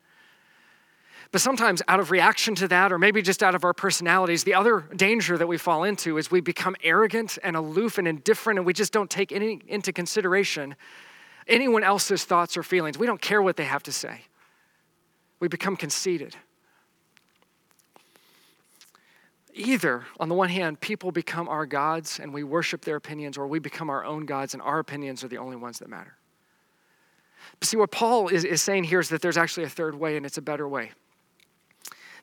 But 1.32 1.40
sometimes, 1.40 1.80
out 1.88 1.98
of 1.98 2.10
reaction 2.10 2.54
to 2.56 2.68
that, 2.68 2.92
or 2.92 2.98
maybe 2.98 3.22
just 3.22 3.42
out 3.42 3.54
of 3.54 3.64
our 3.64 3.72
personalities, 3.72 4.44
the 4.44 4.52
other 4.52 4.80
danger 4.94 5.38
that 5.38 5.46
we 5.46 5.56
fall 5.56 5.84
into 5.84 6.18
is 6.18 6.30
we 6.30 6.42
become 6.42 6.76
arrogant 6.82 7.38
and 7.42 7.56
aloof 7.56 7.96
and 7.96 8.06
indifferent, 8.06 8.58
and 8.58 8.66
we 8.66 8.74
just 8.74 8.92
don't 8.92 9.08
take 9.08 9.32
any 9.32 9.60
into 9.66 9.92
consideration 9.92 10.76
anyone 11.48 11.82
else's 11.82 12.24
thoughts 12.24 12.56
or 12.56 12.62
feelings. 12.62 12.98
We 12.98 13.06
don't 13.06 13.20
care 13.20 13.42
what 13.42 13.56
they 13.56 13.64
have 13.64 13.82
to 13.84 13.92
say. 13.92 14.20
We 15.40 15.48
become 15.48 15.74
conceited. 15.74 16.36
Either, 19.54 20.04
on 20.18 20.28
the 20.28 20.34
one 20.34 20.48
hand, 20.48 20.80
people 20.80 21.12
become 21.12 21.48
our 21.48 21.66
gods 21.66 22.18
and 22.18 22.32
we 22.32 22.42
worship 22.42 22.84
their 22.84 22.96
opinions, 22.96 23.36
or 23.36 23.46
we 23.46 23.58
become 23.58 23.90
our 23.90 24.04
own 24.04 24.24
gods 24.24 24.54
and 24.54 24.62
our 24.62 24.78
opinions 24.78 25.22
are 25.22 25.28
the 25.28 25.38
only 25.38 25.56
ones 25.56 25.78
that 25.78 25.88
matter. 25.88 26.16
But 27.58 27.68
see, 27.68 27.76
what 27.76 27.90
Paul 27.90 28.28
is, 28.28 28.44
is 28.44 28.62
saying 28.62 28.84
here 28.84 29.00
is 29.00 29.08
that 29.10 29.20
there's 29.20 29.36
actually 29.36 29.64
a 29.64 29.68
third 29.68 29.94
way 29.94 30.16
and 30.16 30.24
it's 30.24 30.38
a 30.38 30.42
better 30.42 30.66
way. 30.66 30.92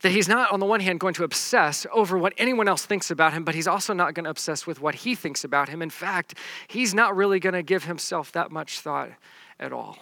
That 0.01 0.11
he's 0.11 0.29
not, 0.29 0.51
on 0.51 0.59
the 0.59 0.65
one 0.65 0.79
hand, 0.79 0.99
going 0.99 1.13
to 1.15 1.23
obsess 1.23 1.85
over 1.93 2.17
what 2.17 2.33
anyone 2.37 2.69
else 2.69 2.85
thinks 2.85 3.11
about 3.11 3.33
him, 3.33 3.43
but 3.43 3.53
he's 3.53 3.67
also 3.67 3.93
not 3.93 4.13
going 4.13 4.23
to 4.23 4.29
obsess 4.29 4.65
with 4.65 4.79
what 4.79 4.95
he 4.95 5.13
thinks 5.13 5.43
about 5.43 5.69
him. 5.69 5.81
In 5.81 5.89
fact, 5.89 6.35
he's 6.67 6.93
not 6.93 7.15
really 7.15 7.39
going 7.39 7.53
to 7.53 7.63
give 7.63 7.83
himself 7.83 8.31
that 8.31 8.49
much 8.49 8.79
thought 8.79 9.11
at 9.59 9.73
all 9.73 9.97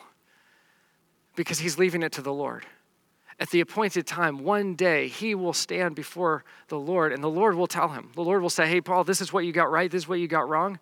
because 1.36 1.60
he's 1.60 1.78
leaving 1.78 2.04
it 2.04 2.12
to 2.14 2.22
the 2.22 2.34
Lord. 2.34 2.66
At 3.40 3.50
the 3.52 3.62
appointed 3.62 4.08
time, 4.08 4.44
one 4.44 4.76
day, 4.76 5.08
he 5.08 5.36
will 5.36 5.54
stand 5.54 5.96
before 5.96 6.44
the 6.70 6.80
Lord, 6.80 7.14
and 7.14 7.24
the 7.24 7.30
Lord 7.30 7.56
will 7.56 7.68
tell 7.68 7.90
him. 7.90 8.12
The 8.16 8.24
Lord 8.24 8.42
will 8.42 8.50
say, 8.50 8.68
Hey, 8.68 8.82
Paul, 8.82 9.04
this 9.04 9.22
is 9.22 9.32
what 9.32 9.46
you 9.46 9.52
got 9.52 9.70
right, 9.70 9.90
this 9.92 10.04
is 10.04 10.08
what 10.08 10.20
you 10.20 10.28
got 10.28 10.50
wrong. 10.50 10.80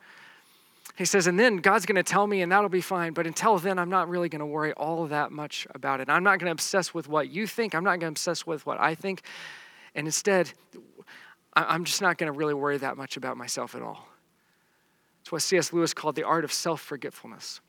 He 0.98 1.04
says, 1.04 1.28
and 1.28 1.38
then 1.38 1.58
God's 1.58 1.86
going 1.86 1.98
to 1.98 2.04
tell 2.04 2.26
me, 2.26 2.42
and 2.42 2.50
that'll 2.50 2.70
be 2.70 2.80
fine. 2.80 3.12
But 3.12 3.28
until 3.28 3.58
then, 3.58 3.78
I'm 3.78 3.90
not 3.90 4.08
really 4.08 4.30
going 4.30 4.40
to 4.40 4.46
worry 4.46 4.72
all 4.74 5.08
that 5.08 5.30
much 5.30 5.68
about 5.76 6.00
it. 6.00 6.10
I'm 6.10 6.24
not 6.24 6.40
going 6.40 6.46
to 6.46 6.54
obsess 6.54 6.94
with 6.94 7.10
what 7.10 7.30
you 7.30 7.48
think. 7.48 7.76
I'm 7.76 7.84
not 7.84 8.00
going 8.00 8.02
to 8.02 8.08
obsess 8.08 8.48
with 8.48 8.66
what 8.66 8.80
I 8.80 8.96
think. 8.96 9.24
And 9.94 10.08
instead, 10.08 10.54
I'm 11.54 11.84
just 11.84 12.02
not 12.02 12.18
going 12.18 12.32
to 12.32 12.38
really 12.38 12.54
worry 12.54 12.78
that 12.78 12.96
much 12.96 13.18
about 13.18 13.36
myself 13.36 13.76
at 13.76 13.82
all. 13.82 14.08
It's 15.22 15.32
what 15.34 15.42
C.S. 15.42 15.74
Lewis 15.74 15.94
called 15.94 16.16
the 16.16 16.24
art 16.24 16.46
of 16.46 16.54
self 16.54 16.80
forgetfulness. 16.80 17.60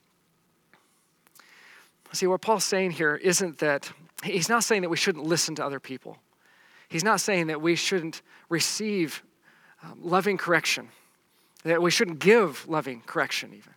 See, 2.13 2.27
what 2.27 2.41
Paul's 2.41 2.65
saying 2.65 2.93
here 2.93 3.17
isn't 3.17 3.59
that, 3.59 3.91
he's 4.23 4.49
not 4.49 4.65
saying 4.65 4.83
that 4.83 4.89
we 4.89 4.97
shouldn't 4.97 5.25
listen 5.25 5.55
to 5.57 5.65
other 5.65 5.81
people. 5.81 6.19
He's 6.89 7.05
not 7.05 7.21
saying 7.21 7.49
that 7.49 7.61
we 7.61 7.75
shouldn't 7.75 8.23
receive 8.49 9.23
um, 9.83 9.99
loving 10.01 10.37
correction, 10.37 10.89
that 11.65 11.83
we 11.83 11.91
shouldn't 11.91 12.21
give 12.21 12.67
loving 12.69 13.03
correction, 13.07 13.53
even. 13.53 13.75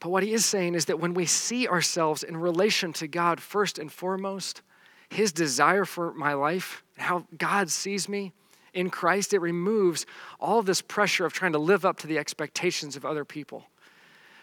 But 0.00 0.10
what 0.10 0.22
he 0.22 0.32
is 0.32 0.44
saying 0.44 0.74
is 0.74 0.84
that 0.86 1.00
when 1.00 1.14
we 1.14 1.26
see 1.26 1.66
ourselves 1.66 2.22
in 2.22 2.36
relation 2.36 2.92
to 2.94 3.08
God 3.08 3.40
first 3.40 3.78
and 3.78 3.90
foremost, 3.90 4.62
his 5.08 5.32
desire 5.32 5.84
for 5.84 6.12
my 6.12 6.34
life, 6.34 6.84
how 6.98 7.26
God 7.36 7.70
sees 7.70 8.08
me 8.08 8.32
in 8.74 8.90
Christ, 8.90 9.32
it 9.32 9.40
removes 9.40 10.06
all 10.38 10.62
this 10.62 10.82
pressure 10.82 11.24
of 11.24 11.32
trying 11.32 11.52
to 11.52 11.58
live 11.58 11.84
up 11.84 11.98
to 12.00 12.06
the 12.06 12.18
expectations 12.18 12.96
of 12.96 13.04
other 13.04 13.24
people, 13.24 13.64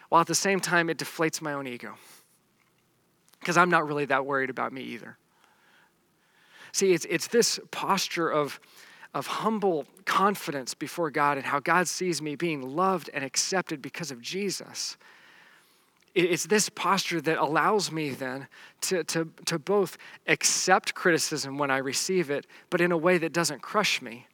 while 0.09 0.21
at 0.21 0.27
the 0.27 0.35
same 0.35 0.59
time 0.59 0.89
it 0.89 0.97
deflates 0.97 1.41
my 1.41 1.53
own 1.53 1.67
ego 1.67 1.95
because 3.45 3.57
I'm 3.57 3.69
not 3.69 3.85
really 3.87 4.05
that 4.05 4.25
worried 4.25 4.49
about 4.49 4.73
me 4.73 4.81
either. 4.81 5.17
See, 6.71 6.93
it's, 6.93 7.05
it's 7.07 7.27
this 7.27 7.59
posture 7.69 8.27
of, 8.27 8.59
of 9.13 9.27
humble 9.27 9.85
confidence 10.05 10.73
before 10.73 11.11
God 11.11 11.37
and 11.37 11.45
how 11.45 11.59
God 11.59 11.87
sees 11.87 12.23
me 12.23 12.35
being 12.35 12.75
loved 12.75 13.07
and 13.13 13.23
accepted 13.23 13.83
because 13.83 14.09
of 14.09 14.19
Jesus. 14.19 14.97
It's 16.15 16.47
this 16.47 16.69
posture 16.69 17.21
that 17.21 17.37
allows 17.37 17.91
me 17.91 18.09
then 18.09 18.47
to, 18.81 19.03
to, 19.03 19.29
to 19.45 19.59
both 19.59 19.99
accept 20.25 20.95
criticism 20.95 21.59
when 21.59 21.69
I 21.69 21.77
receive 21.77 22.31
it, 22.31 22.47
but 22.71 22.81
in 22.81 22.91
a 22.91 22.97
way 22.97 23.19
that 23.19 23.31
doesn't 23.31 23.61
crush 23.61 24.01
me, 24.01 24.25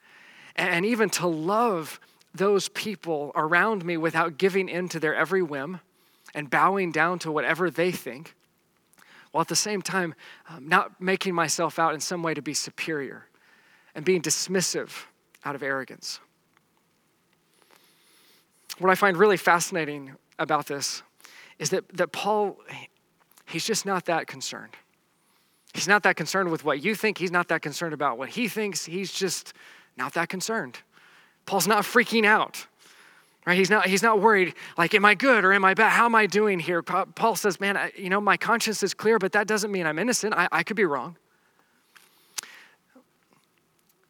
and 0.55 0.85
even 0.85 1.09
to 1.09 1.27
love 1.27 1.99
those 2.33 2.69
people 2.69 3.33
around 3.35 3.83
me 3.83 3.97
without 3.97 4.37
giving 4.37 4.69
in 4.69 4.87
to 4.87 5.01
their 5.01 5.15
every 5.15 5.41
whim 5.41 5.81
and 6.33 6.49
bowing 6.49 6.93
down 6.93 7.19
to 7.19 7.29
whatever 7.31 7.69
they 7.69 7.91
think 7.91 8.35
while 9.31 9.41
at 9.41 9.47
the 9.47 9.55
same 9.55 9.81
time 9.81 10.13
um, 10.49 10.67
not 10.67 10.99
making 11.01 11.33
myself 11.33 11.79
out 11.79 11.93
in 11.93 11.99
some 11.99 12.23
way 12.23 12.33
to 12.33 12.41
be 12.41 12.53
superior 12.53 13.27
and 13.95 14.05
being 14.05 14.21
dismissive 14.21 15.05
out 15.45 15.55
of 15.55 15.63
arrogance. 15.63 16.19
What 18.77 18.89
I 18.89 18.95
find 18.95 19.17
really 19.17 19.37
fascinating 19.37 20.11
about 20.39 20.67
this 20.67 21.03
is 21.59 21.69
that, 21.69 21.87
that 21.97 22.11
Paul, 22.11 22.57
he's 23.45 23.65
just 23.65 23.85
not 23.85 24.05
that 24.05 24.27
concerned. 24.27 24.75
He's 25.73 25.87
not 25.87 26.03
that 26.03 26.15
concerned 26.15 26.51
with 26.51 26.65
what 26.65 26.83
you 26.83 26.95
think. 26.95 27.17
He's 27.17 27.31
not 27.31 27.47
that 27.49 27.61
concerned 27.61 27.93
about 27.93 28.17
what 28.17 28.29
he 28.29 28.47
thinks. 28.47 28.85
He's 28.85 29.11
just 29.11 29.53
not 29.95 30.13
that 30.15 30.29
concerned. 30.29 30.79
Paul's 31.45 31.67
not 31.67 31.83
freaking 31.83 32.25
out. 32.25 32.65
Right? 33.45 33.57
He's 33.57 33.71
not, 33.71 33.87
he's 33.87 34.03
not 34.03 34.21
worried, 34.21 34.53
like, 34.77 34.93
am 34.93 35.03
I 35.03 35.15
good 35.15 35.43
or 35.43 35.51
am 35.51 35.65
I 35.65 35.73
bad? 35.73 35.89
How 35.89 36.05
am 36.05 36.13
I 36.13 36.27
doing 36.27 36.59
here? 36.59 36.83
Paul 36.83 37.35
says, 37.35 37.59
man, 37.59 37.75
I, 37.75 37.91
you 37.97 38.09
know, 38.09 38.21
my 38.21 38.37
conscience 38.37 38.83
is 38.83 38.93
clear, 38.93 39.17
but 39.17 39.31
that 39.31 39.47
doesn't 39.47 39.71
mean 39.71 39.87
I'm 39.87 39.97
innocent. 39.97 40.35
I, 40.35 40.47
I 40.51 40.61
could 40.61 40.75
be 40.75 40.85
wrong. 40.85 41.17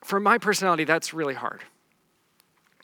For 0.03 0.19
my 0.19 0.37
personality, 0.37 0.83
that's 0.83 1.13
really 1.13 1.33
hard. 1.33 1.61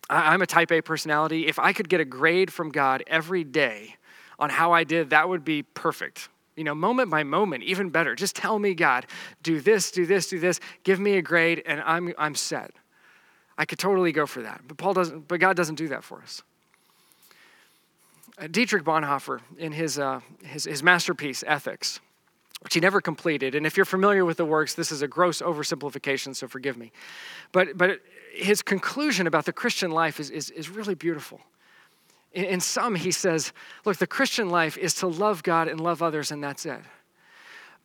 I, 0.10 0.34
I'm 0.34 0.42
a 0.42 0.46
type 0.46 0.72
A 0.72 0.82
personality. 0.82 1.48
If 1.48 1.60
I 1.60 1.74
could 1.74 1.90
get 1.90 2.00
a 2.00 2.06
grade 2.06 2.54
from 2.54 2.70
God 2.70 3.04
every 3.08 3.44
day 3.44 3.98
on 4.40 4.50
how 4.50 4.72
I 4.72 4.86
did, 4.86 5.10
that 5.10 5.28
would 5.28 5.44
be 5.44 5.64
perfect. 5.64 6.30
You 6.56 6.64
know, 6.64 6.74
moment 6.74 7.12
by 7.12 7.24
moment, 7.24 7.64
even 7.64 7.90
better. 7.90 8.16
Just 8.16 8.38
tell 8.38 8.58
me, 8.58 8.74
God, 8.74 9.06
do 9.44 9.60
this, 9.60 9.92
do 9.92 10.06
this, 10.06 10.28
do 10.30 10.40
this, 10.40 10.62
give 10.84 11.00
me 11.00 11.18
a 11.18 11.22
grade, 11.22 11.62
and 11.66 11.82
I'm, 11.82 12.14
I'm 12.18 12.36
set. 12.36 12.72
I 13.58 13.66
could 13.66 13.80
totally 13.80 14.12
go 14.12 14.26
for 14.26 14.42
that. 14.42 14.62
But 14.68 14.78
Paul 14.78 14.94
doesn't, 14.94 15.28
but 15.28 15.40
God 15.40 15.56
doesn't 15.56 15.76
do 15.76 15.88
that 15.88 16.04
for 16.04 16.22
us. 16.22 16.44
Uh, 18.38 18.48
Dietrich 18.48 18.84
Bonhoeffer, 18.84 19.42
in 19.58 19.72
his, 19.72 19.98
uh, 19.98 20.20
his, 20.44 20.66
his 20.66 20.84
masterpiece, 20.84 21.44
Ethics, 21.48 22.00
which 22.62 22.76
he 22.76 22.80
never 22.80 23.02
completed, 23.02 23.56
and 23.56 23.66
if 23.66 23.78
you're 23.78 23.86
familiar 23.86 24.26
with 24.26 24.38
the 24.38 24.46
works, 24.46 24.76
this 24.76 24.92
is 24.92 25.02
a 25.02 25.08
gross 25.08 25.42
oversimplification, 25.42 26.36
so 26.36 26.48
forgive 26.48 26.78
me. 26.78 26.92
But, 27.52 27.78
but 27.78 28.00
his 28.34 28.62
conclusion 28.62 29.26
about 29.26 29.46
the 29.46 29.54
Christian 29.54 29.90
life 29.90 30.20
is, 30.20 30.30
is, 30.30 30.52
is 30.52 30.70
really 30.70 30.96
beautiful. 30.96 31.42
In, 32.34 32.46
in 32.46 32.60
some, 32.60 32.94
he 32.94 33.12
says, 33.12 33.54
look, 33.86 33.98
the 33.98 34.08
Christian 34.08 34.50
life 34.50 34.78
is 34.78 34.94
to 34.96 35.08
love 35.08 35.42
God 35.42 35.68
and 35.68 35.80
love 35.82 36.04
others, 36.04 36.30
and 36.32 36.44
that's 36.44 36.66
it. 36.66 36.82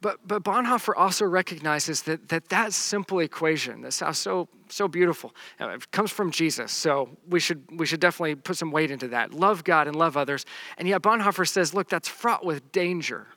But, 0.03 0.27
but 0.27 0.43
Bonhoeffer 0.43 0.95
also 0.97 1.25
recognizes 1.25 2.03
that, 2.03 2.29
that 2.29 2.49
that 2.49 2.73
simple 2.73 3.21
equation, 3.21 3.83
that 3.83 3.93
sounds 3.93 4.19
so, 4.19 4.49
so 4.69 4.89
beautiful, 4.89 5.33
uh, 5.61 5.69
it 5.69 5.93
comes 5.93 6.11
from 6.11 6.33
Jesus. 6.33 6.73
So 6.73 7.17
we 7.29 7.39
should, 7.39 7.63
we 7.71 7.87
should 7.87 8.01
definitely 8.01 8.35
put 8.35 8.57
some 8.57 8.73
weight 8.73 8.91
into 8.91 9.07
that. 9.09 9.33
Love 9.33 9.63
God 9.63 9.87
and 9.87 9.95
love 9.95 10.17
others. 10.17 10.45
And 10.77 10.89
yet 10.89 11.03
Bonhoeffer 11.03 11.49
says, 11.49 11.73
look, 11.73 11.89
that's 11.89 12.09
fraught 12.09 12.45
with 12.45 12.73
danger 12.73 13.29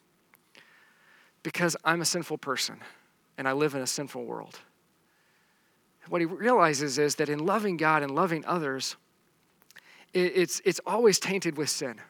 because 1.43 1.77
I'm 1.85 2.01
a 2.01 2.05
sinful 2.05 2.39
person 2.39 2.77
and 3.37 3.47
I 3.47 3.51
live 3.51 3.75
in 3.75 3.81
a 3.81 3.87
sinful 3.87 4.25
world. 4.25 4.59
What 6.09 6.19
he 6.19 6.25
realizes 6.25 6.97
is 6.97 7.13
that 7.15 7.29
in 7.29 7.45
loving 7.45 7.77
God 7.77 8.01
and 8.01 8.09
loving 8.15 8.43
others, 8.47 8.95
it, 10.13 10.31
it's, 10.35 10.63
it's 10.65 10.81
always 10.87 11.19
tainted 11.19 11.57
with 11.57 11.69
sin. 11.69 12.01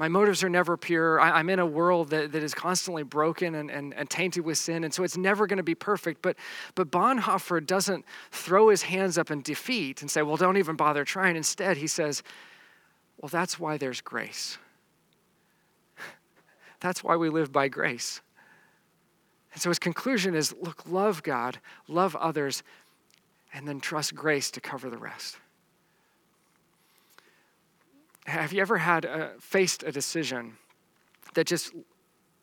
My 0.00 0.08
motives 0.08 0.42
are 0.42 0.48
never 0.48 0.78
pure. 0.78 1.20
I, 1.20 1.40
am 1.40 1.50
in 1.50 1.58
a 1.58 1.66
world 1.66 2.08
that, 2.08 2.32
that 2.32 2.42
is 2.42 2.54
constantly 2.54 3.02
broken 3.02 3.54
and, 3.54 3.70
and, 3.70 3.92
and 3.92 4.08
tainted 4.08 4.46
with 4.46 4.56
sin, 4.56 4.82
and 4.82 4.94
so 4.94 5.02
it's 5.02 5.18
never 5.18 5.46
going 5.46 5.58
to 5.58 5.62
be 5.62 5.74
perfect. 5.74 6.22
But, 6.22 6.36
but 6.74 6.90
Bonhoeffer 6.90 7.66
doesn't 7.66 8.06
throw 8.30 8.70
his 8.70 8.80
hands 8.80 9.18
up 9.18 9.30
in 9.30 9.42
defeat 9.42 10.00
and 10.00 10.10
say, 10.10 10.22
well, 10.22 10.38
don't 10.38 10.56
even 10.56 10.74
bother 10.74 11.04
trying. 11.04 11.36
Instead, 11.36 11.76
he 11.76 11.86
says, 11.86 12.22
well, 13.20 13.28
that's 13.28 13.60
why 13.60 13.76
there's 13.76 14.00
grace. 14.00 14.56
That's 16.80 17.04
why 17.04 17.16
we 17.16 17.28
live 17.28 17.52
by 17.52 17.68
grace. 17.68 18.22
And 19.52 19.60
so 19.60 19.68
his 19.68 19.78
conclusion 19.78 20.34
is 20.34 20.54
look, 20.62 20.88
love 20.88 21.22
God, 21.22 21.58
love 21.88 22.16
others, 22.16 22.62
and 23.52 23.68
then 23.68 23.80
trust 23.80 24.14
grace 24.14 24.50
to 24.52 24.62
cover 24.62 24.88
the 24.88 24.96
rest. 24.96 25.36
Have 28.26 28.52
you 28.52 28.60
ever 28.60 28.78
had 28.78 29.04
a, 29.04 29.32
faced 29.40 29.82
a 29.82 29.92
decision 29.92 30.56
that 31.34 31.46
just 31.46 31.72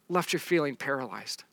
left 0.10 0.34
you 0.34 0.40
feeling 0.40 0.76
paralyzed? 0.76 1.44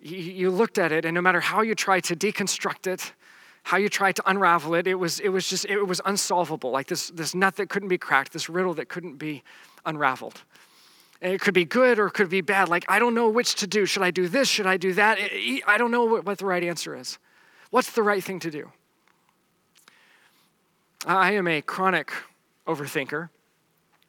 You, 0.00 0.18
you 0.18 0.50
looked 0.50 0.78
at 0.78 0.92
it, 0.92 1.04
and 1.04 1.14
no 1.14 1.20
matter 1.20 1.40
how 1.40 1.62
you 1.62 1.74
tried 1.74 2.04
to 2.04 2.16
deconstruct 2.16 2.86
it, 2.86 3.12
how 3.64 3.76
you 3.76 3.88
tried 3.88 4.16
to 4.16 4.22
unravel 4.28 4.74
it, 4.74 4.86
it 4.86 4.94
was, 4.94 5.20
it 5.20 5.28
was 5.28 5.48
just, 5.48 5.64
it 5.66 5.86
was 5.86 6.00
unsolvable. 6.04 6.70
Like 6.70 6.88
this, 6.88 7.10
this 7.10 7.34
nut 7.34 7.56
that 7.56 7.68
couldn't 7.68 7.88
be 7.88 7.98
cracked, 7.98 8.32
this 8.32 8.48
riddle 8.48 8.74
that 8.74 8.88
couldn't 8.88 9.18
be 9.18 9.42
unraveled. 9.86 10.42
It 11.20 11.40
could 11.40 11.54
be 11.54 11.64
good 11.64 12.00
or 12.00 12.08
it 12.08 12.14
could 12.14 12.28
be 12.28 12.40
bad. 12.40 12.68
Like, 12.68 12.84
I 12.88 12.98
don't 12.98 13.14
know 13.14 13.28
which 13.28 13.54
to 13.56 13.68
do. 13.68 13.86
Should 13.86 14.02
I 14.02 14.10
do 14.10 14.26
this? 14.26 14.48
Should 14.48 14.66
I 14.66 14.76
do 14.76 14.92
that? 14.94 15.18
I 15.66 15.78
don't 15.78 15.92
know 15.92 16.20
what 16.20 16.38
the 16.38 16.46
right 16.46 16.64
answer 16.64 16.96
is. 16.96 17.18
What's 17.70 17.92
the 17.92 18.02
right 18.02 18.22
thing 18.22 18.40
to 18.40 18.50
do? 18.50 18.72
I 21.06 21.32
am 21.32 21.48
a 21.48 21.62
chronic 21.62 22.12
overthinker. 22.66 23.30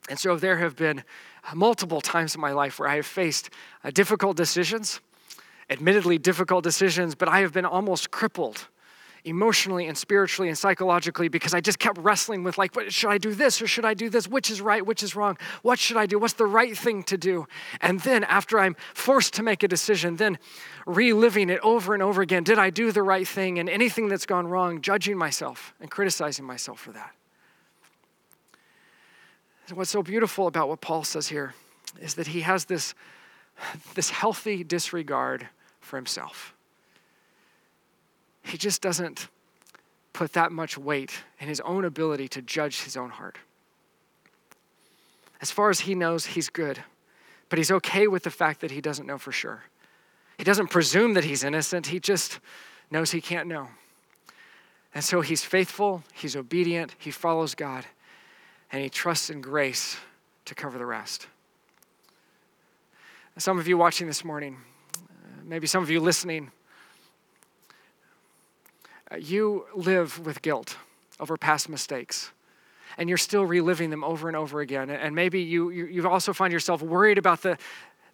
And 0.09 0.19
so 0.19 0.35
there 0.35 0.57
have 0.57 0.75
been 0.75 1.03
multiple 1.53 2.01
times 2.01 2.35
in 2.35 2.41
my 2.41 2.51
life 2.51 2.79
where 2.79 2.89
I 2.89 2.97
have 2.97 3.05
faced 3.05 3.50
uh, 3.83 3.91
difficult 3.91 4.38
decisions, 4.38 5.00
admittedly 5.69 6.17
difficult 6.17 6.63
decisions, 6.63 7.15
but 7.15 7.29
I 7.29 7.39
have 7.39 7.53
been 7.53 7.65
almost 7.65 8.12
crippled 8.12 8.67
emotionally 9.25 9.88
and 9.88 9.98
spiritually 9.98 10.50
and 10.50 10.58
psychologically 10.58 11.30
because 11.30 11.53
I 11.53 11.62
just 11.62 11.80
kept 11.80 11.98
wrestling 11.98 12.44
with 12.44 12.58
like, 12.58 12.75
what, 12.75 12.92
should 12.92 13.10
I 13.10 13.18
do 13.18 13.34
this 13.34 13.62
or 13.62 13.68
should 13.68 13.86
I 13.86 13.94
do 13.94 14.10
this? 14.10 14.27
Which 14.27 14.51
is 14.51 14.60
right? 14.60 14.86
Which 14.86 15.01
is 15.01 15.15
wrong? 15.15 15.38
What 15.62 15.80
should 15.80 15.98
I 15.98 16.06
do? 16.06 16.20
What's 16.20 16.34
the 16.34 16.46
right 16.46 16.77
thing 16.77 17.03
to 17.03 17.18
do? 17.18 17.48
And 17.80 18.00
then 18.01 18.24
after 18.25 18.60
I'm 18.60 18.75
forced 18.94 19.34
to 19.36 19.44
make 19.44 19.63
a 19.63 19.68
decision, 19.68 20.18
then 20.18 20.38
reliving 20.86 21.50
it 21.50 21.60
over 21.63 21.94
and 21.94 22.03
over 22.03 22.22
again. 22.22 22.44
Did 22.44 22.60
I 22.60 22.70
do 22.70 22.92
the 22.92 23.03
right 23.03 23.27
thing? 23.27 23.60
And 23.60 23.70
anything 23.70 24.10
that's 24.10 24.25
gone 24.25 24.48
wrong, 24.48 24.82
judging 24.82 25.18
myself 25.18 25.74
and 25.80 25.89
criticizing 25.89 26.46
myself 26.46 26.80
for 26.80 26.92
that. 26.92 27.12
And 29.70 29.77
what's 29.77 29.92
so 29.92 30.03
beautiful 30.03 30.48
about 30.48 30.68
what 30.68 30.82
Paul 30.82 31.03
says 31.03 31.30
here 31.30 31.53
is 32.01 32.15
that 32.15 32.27
he 32.27 32.42
has 32.42 32.65
this, 32.65 32.94
this 33.96 34.10
healthy 34.10 34.63
disregard 34.63 35.48
for 35.80 35.96
himself. 35.96 36.52
He 38.43 38.57
just 38.57 38.81
doesn't 38.81 39.29
put 40.12 40.33
that 40.33 40.51
much 40.51 40.77
weight 40.77 41.23
in 41.39 41.47
his 41.47 41.59
own 41.62 41.85
ability 41.85 42.27
to 42.29 42.41
judge 42.41 42.83
his 42.83 42.95
own 42.95 43.09
heart. 43.09 43.38
As 45.41 45.51
far 45.51 45.69
as 45.69 45.81
he 45.81 45.95
knows, 45.95 46.25
he's 46.25 46.50
good, 46.50 46.79
but 47.50 47.57
he's 47.57 47.71
okay 47.71 48.07
with 48.07 48.23
the 48.23 48.29
fact 48.29 48.62
that 48.62 48.71
he 48.71 48.79
doesn't 48.79 49.05
know 49.05 49.17
for 49.17 49.31
sure. 49.31 49.63
He 50.38 50.43
doesn't 50.43 50.69
presume 50.69 51.15
that 51.15 51.23
he's 51.23 51.43
innocent, 51.43 51.88
he 51.88 52.00
just 52.00 52.39
knows 52.91 53.12
he 53.12 53.21
can't 53.21 53.47
know. 53.47 53.69
And 54.95 55.03
so 55.03 55.21
he's 55.21 55.43
faithful, 55.43 56.03
he's 56.13 56.35
obedient, 56.35 56.95
he 57.00 57.12
follows 57.12 57.55
God, 57.55 57.85
and 58.71 58.81
he 58.81 58.89
trusts 58.89 59.29
in 59.29 59.41
grace 59.41 59.97
to 60.45 60.55
cover 60.55 60.77
the 60.77 60.85
rest. 60.85 61.27
Some 63.38 63.57
of 63.57 63.67
you 63.67 63.77
watching 63.77 64.05
this 64.05 64.23
morning, 64.23 64.57
maybe 65.43 65.65
some 65.65 65.81
of 65.81 65.89
you 65.89 66.00
listening, 66.00 66.51
Uh, 69.13 69.17
you 69.17 69.65
live 69.75 70.25
with 70.25 70.41
guilt 70.41 70.77
over 71.20 71.38
past 71.38 71.70
mistakes 71.70 72.32
and 72.98 73.10
you're 73.10 73.17
still 73.17 73.46
reliving 73.46 73.89
them 73.89 74.03
over 74.03 74.27
and 74.27 74.38
over 74.38 74.62
again. 74.62 74.89
And 74.89 75.15
maybe 75.15 75.41
you, 75.41 75.70
you, 75.70 75.86
you 75.86 76.08
also 76.08 76.34
find 76.34 76.53
yourself 76.53 76.82
worried 76.82 77.17
about 77.17 77.41
the, 77.41 77.58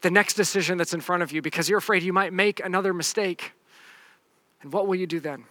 the 0.02 0.12
next 0.12 0.36
decision 0.36 0.78
that's 0.78 0.94
in 0.94 1.02
front 1.02 1.24
of 1.24 1.32
you 1.32 1.42
because 1.42 1.70
you're 1.70 1.80
afraid 1.80 2.04
you 2.04 2.14
might 2.14 2.34
make 2.34 2.64
another 2.64 2.94
mistake. 2.94 3.54
And 4.62 4.72
what 4.72 4.88
will 4.88 4.96
you 4.96 5.08
do 5.08 5.20
then? 5.20 5.44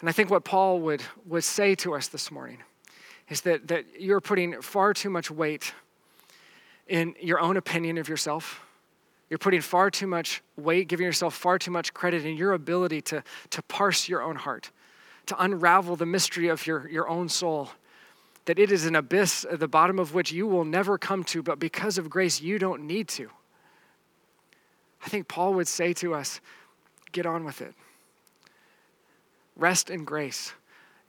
And 0.00 0.08
I 0.08 0.12
think 0.12 0.30
what 0.30 0.44
Paul 0.44 0.80
would, 0.80 1.02
would 1.26 1.44
say 1.44 1.74
to 1.76 1.94
us 1.94 2.08
this 2.08 2.30
morning 2.30 2.58
is 3.28 3.42
that, 3.42 3.68
that 3.68 3.84
you're 3.98 4.20
putting 4.20 4.62
far 4.62 4.94
too 4.94 5.10
much 5.10 5.30
weight 5.30 5.74
in 6.86 7.14
your 7.20 7.40
own 7.40 7.56
opinion 7.56 7.98
of 7.98 8.08
yourself. 8.08 8.62
You're 9.30 9.38
putting 9.38 9.60
far 9.60 9.90
too 9.90 10.06
much 10.06 10.42
weight, 10.56 10.88
giving 10.88 11.04
yourself 11.04 11.34
far 11.34 11.58
too 11.58 11.70
much 11.70 11.92
credit 11.92 12.24
in 12.24 12.36
your 12.36 12.52
ability 12.52 13.02
to, 13.02 13.22
to 13.50 13.62
parse 13.62 14.08
your 14.08 14.22
own 14.22 14.36
heart, 14.36 14.70
to 15.26 15.42
unravel 15.42 15.96
the 15.96 16.06
mystery 16.06 16.48
of 16.48 16.66
your, 16.66 16.88
your 16.88 17.08
own 17.08 17.28
soul. 17.28 17.70
That 18.46 18.58
it 18.58 18.72
is 18.72 18.86
an 18.86 18.96
abyss 18.96 19.44
at 19.50 19.60
the 19.60 19.68
bottom 19.68 19.98
of 19.98 20.14
which 20.14 20.32
you 20.32 20.46
will 20.46 20.64
never 20.64 20.96
come 20.96 21.24
to, 21.24 21.42
but 21.42 21.58
because 21.58 21.98
of 21.98 22.08
grace, 22.08 22.40
you 22.40 22.58
don't 22.58 22.86
need 22.86 23.08
to. 23.08 23.28
I 25.04 25.08
think 25.08 25.28
Paul 25.28 25.54
would 25.54 25.68
say 25.68 25.92
to 25.94 26.14
us 26.14 26.40
get 27.12 27.26
on 27.26 27.44
with 27.44 27.60
it. 27.60 27.74
Rest 29.56 29.90
in 29.90 30.04
grace. 30.04 30.52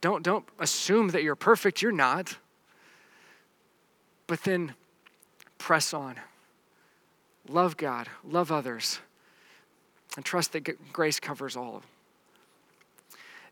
Don't, 0.00 0.22
don't 0.22 0.44
assume 0.58 1.08
that 1.08 1.22
you're 1.22 1.36
perfect, 1.36 1.82
you're 1.82 1.92
not. 1.92 2.36
But 4.26 4.42
then 4.44 4.74
press 5.58 5.92
on. 5.94 6.16
Love 7.50 7.76
God, 7.76 8.08
love 8.24 8.52
others, 8.52 9.00
and 10.14 10.24
trust 10.24 10.52
that 10.52 10.92
grace 10.92 11.18
covers 11.18 11.56
all. 11.56 11.82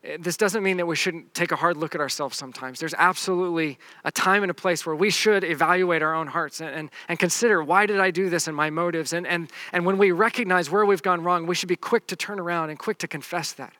Eh, 0.05 0.15
this 0.19 0.37
doesn't 0.37 0.63
mean 0.63 0.77
that 0.77 0.85
we 0.85 0.95
shouldn't 0.95 1.33
take 1.33 1.51
a 1.51 1.57
hard 1.57 1.75
look 1.75 1.95
at 1.95 2.01
ourselves 2.01 2.37
sometimes. 2.37 2.79
There's 2.79 2.93
absolutely 2.97 3.77
a 4.05 4.11
time 4.11 4.41
and 4.41 4.49
a 4.49 4.53
place 4.53 4.85
where 4.85 4.95
we 4.95 5.09
should 5.09 5.43
evaluate 5.43 6.01
our 6.01 6.15
own 6.15 6.27
hearts 6.27 6.61
and, 6.61 6.73
and, 6.73 6.89
and 7.09 7.19
consider 7.19 7.61
why 7.61 7.85
did 7.85 7.99
I 7.99 8.09
do 8.09 8.29
this 8.29 8.47
and 8.47 8.55
my 8.55 8.69
motives. 8.69 9.11
And, 9.11 9.27
and, 9.27 9.51
and 9.73 9.85
when 9.85 9.97
we 9.97 10.11
recognize 10.11 10.71
where 10.71 10.85
we've 10.85 11.03
gone 11.03 11.21
wrong, 11.21 11.45
we 11.45 11.55
should 11.55 11.69
be 11.69 11.75
quick 11.75 12.07
to 12.07 12.15
turn 12.15 12.39
around 12.39 12.69
and 12.69 12.79
quick 12.79 12.99
to 12.99 13.07
confess 13.07 13.51
that. 13.53 13.73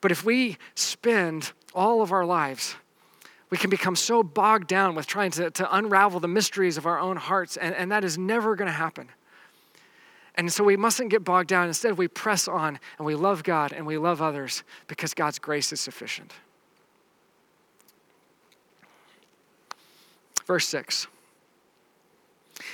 But 0.00 0.12
if 0.12 0.24
we 0.24 0.56
spend 0.76 1.50
all 1.74 2.00
of 2.00 2.12
our 2.12 2.24
lives 2.24 2.76
we 3.50 3.58
can 3.58 3.68
become 3.68 3.96
so 3.96 4.22
bogged 4.22 4.68
down 4.68 4.94
with 4.94 5.06
trying 5.06 5.32
to, 5.32 5.50
to 5.50 5.76
unravel 5.76 6.20
the 6.20 6.28
mysteries 6.28 6.76
of 6.76 6.86
our 6.86 6.98
own 6.98 7.16
hearts, 7.16 7.56
and, 7.56 7.74
and 7.74 7.90
that 7.90 8.04
is 8.04 8.16
never 8.16 8.54
going 8.54 8.66
to 8.66 8.72
happen. 8.72 9.08
And 10.36 10.52
so 10.52 10.62
we 10.62 10.76
mustn't 10.76 11.10
get 11.10 11.24
bogged 11.24 11.48
down. 11.48 11.66
Instead, 11.66 11.98
we 11.98 12.06
press 12.06 12.46
on 12.46 12.78
and 12.98 13.06
we 13.06 13.16
love 13.16 13.42
God 13.42 13.72
and 13.72 13.84
we 13.84 13.98
love 13.98 14.22
others 14.22 14.62
because 14.86 15.12
God's 15.12 15.40
grace 15.40 15.72
is 15.72 15.80
sufficient. 15.80 16.32
Verse 20.46 20.68
6. 20.68 21.08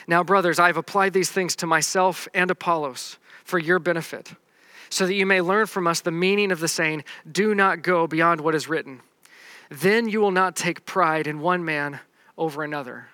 Now, 0.06 0.22
brothers, 0.22 0.58
I 0.58 0.66
have 0.66 0.76
applied 0.76 1.14
these 1.14 1.30
things 1.30 1.56
to 1.56 1.66
myself 1.66 2.28
and 2.34 2.50
Apollos 2.50 3.18
for 3.44 3.58
your 3.58 3.78
benefit, 3.78 4.32
so 4.90 5.06
that 5.06 5.14
you 5.14 5.26
may 5.26 5.40
learn 5.40 5.66
from 5.66 5.86
us 5.86 6.00
the 6.00 6.10
meaning 6.10 6.52
of 6.52 6.60
the 6.60 6.68
saying, 6.68 7.04
Do 7.30 7.54
not 7.54 7.82
go 7.82 8.06
beyond 8.06 8.40
what 8.40 8.54
is 8.54 8.68
written 8.68 9.00
then 9.70 10.08
you 10.08 10.20
will 10.20 10.30
not 10.30 10.56
take 10.56 10.84
pride 10.84 11.26
in 11.26 11.40
one 11.40 11.64
man 11.64 12.00
over 12.36 12.62
another. 12.62 13.08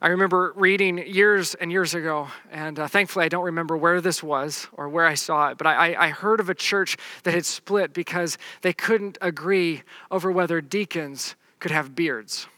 I 0.00 0.08
remember 0.08 0.52
reading 0.56 0.98
years 0.98 1.54
and 1.54 1.70
years 1.70 1.94
ago, 1.94 2.28
and 2.50 2.78
uh, 2.78 2.88
thankfully 2.88 3.24
I 3.24 3.28
don't 3.28 3.44
remember 3.44 3.76
where 3.76 4.00
this 4.00 4.20
was 4.20 4.66
or 4.72 4.88
where 4.88 5.06
I 5.06 5.14
saw 5.14 5.50
it, 5.50 5.58
but 5.58 5.66
I, 5.66 5.94
I 5.94 6.08
heard 6.08 6.40
of 6.40 6.48
a 6.50 6.54
church 6.54 6.96
that 7.22 7.34
had 7.34 7.46
split 7.46 7.92
because 7.92 8.36
they 8.62 8.72
couldn't 8.72 9.16
agree 9.20 9.82
over 10.10 10.32
whether 10.32 10.60
deacons 10.60 11.36
could 11.60 11.70
have 11.70 11.94
beards. 11.94 12.48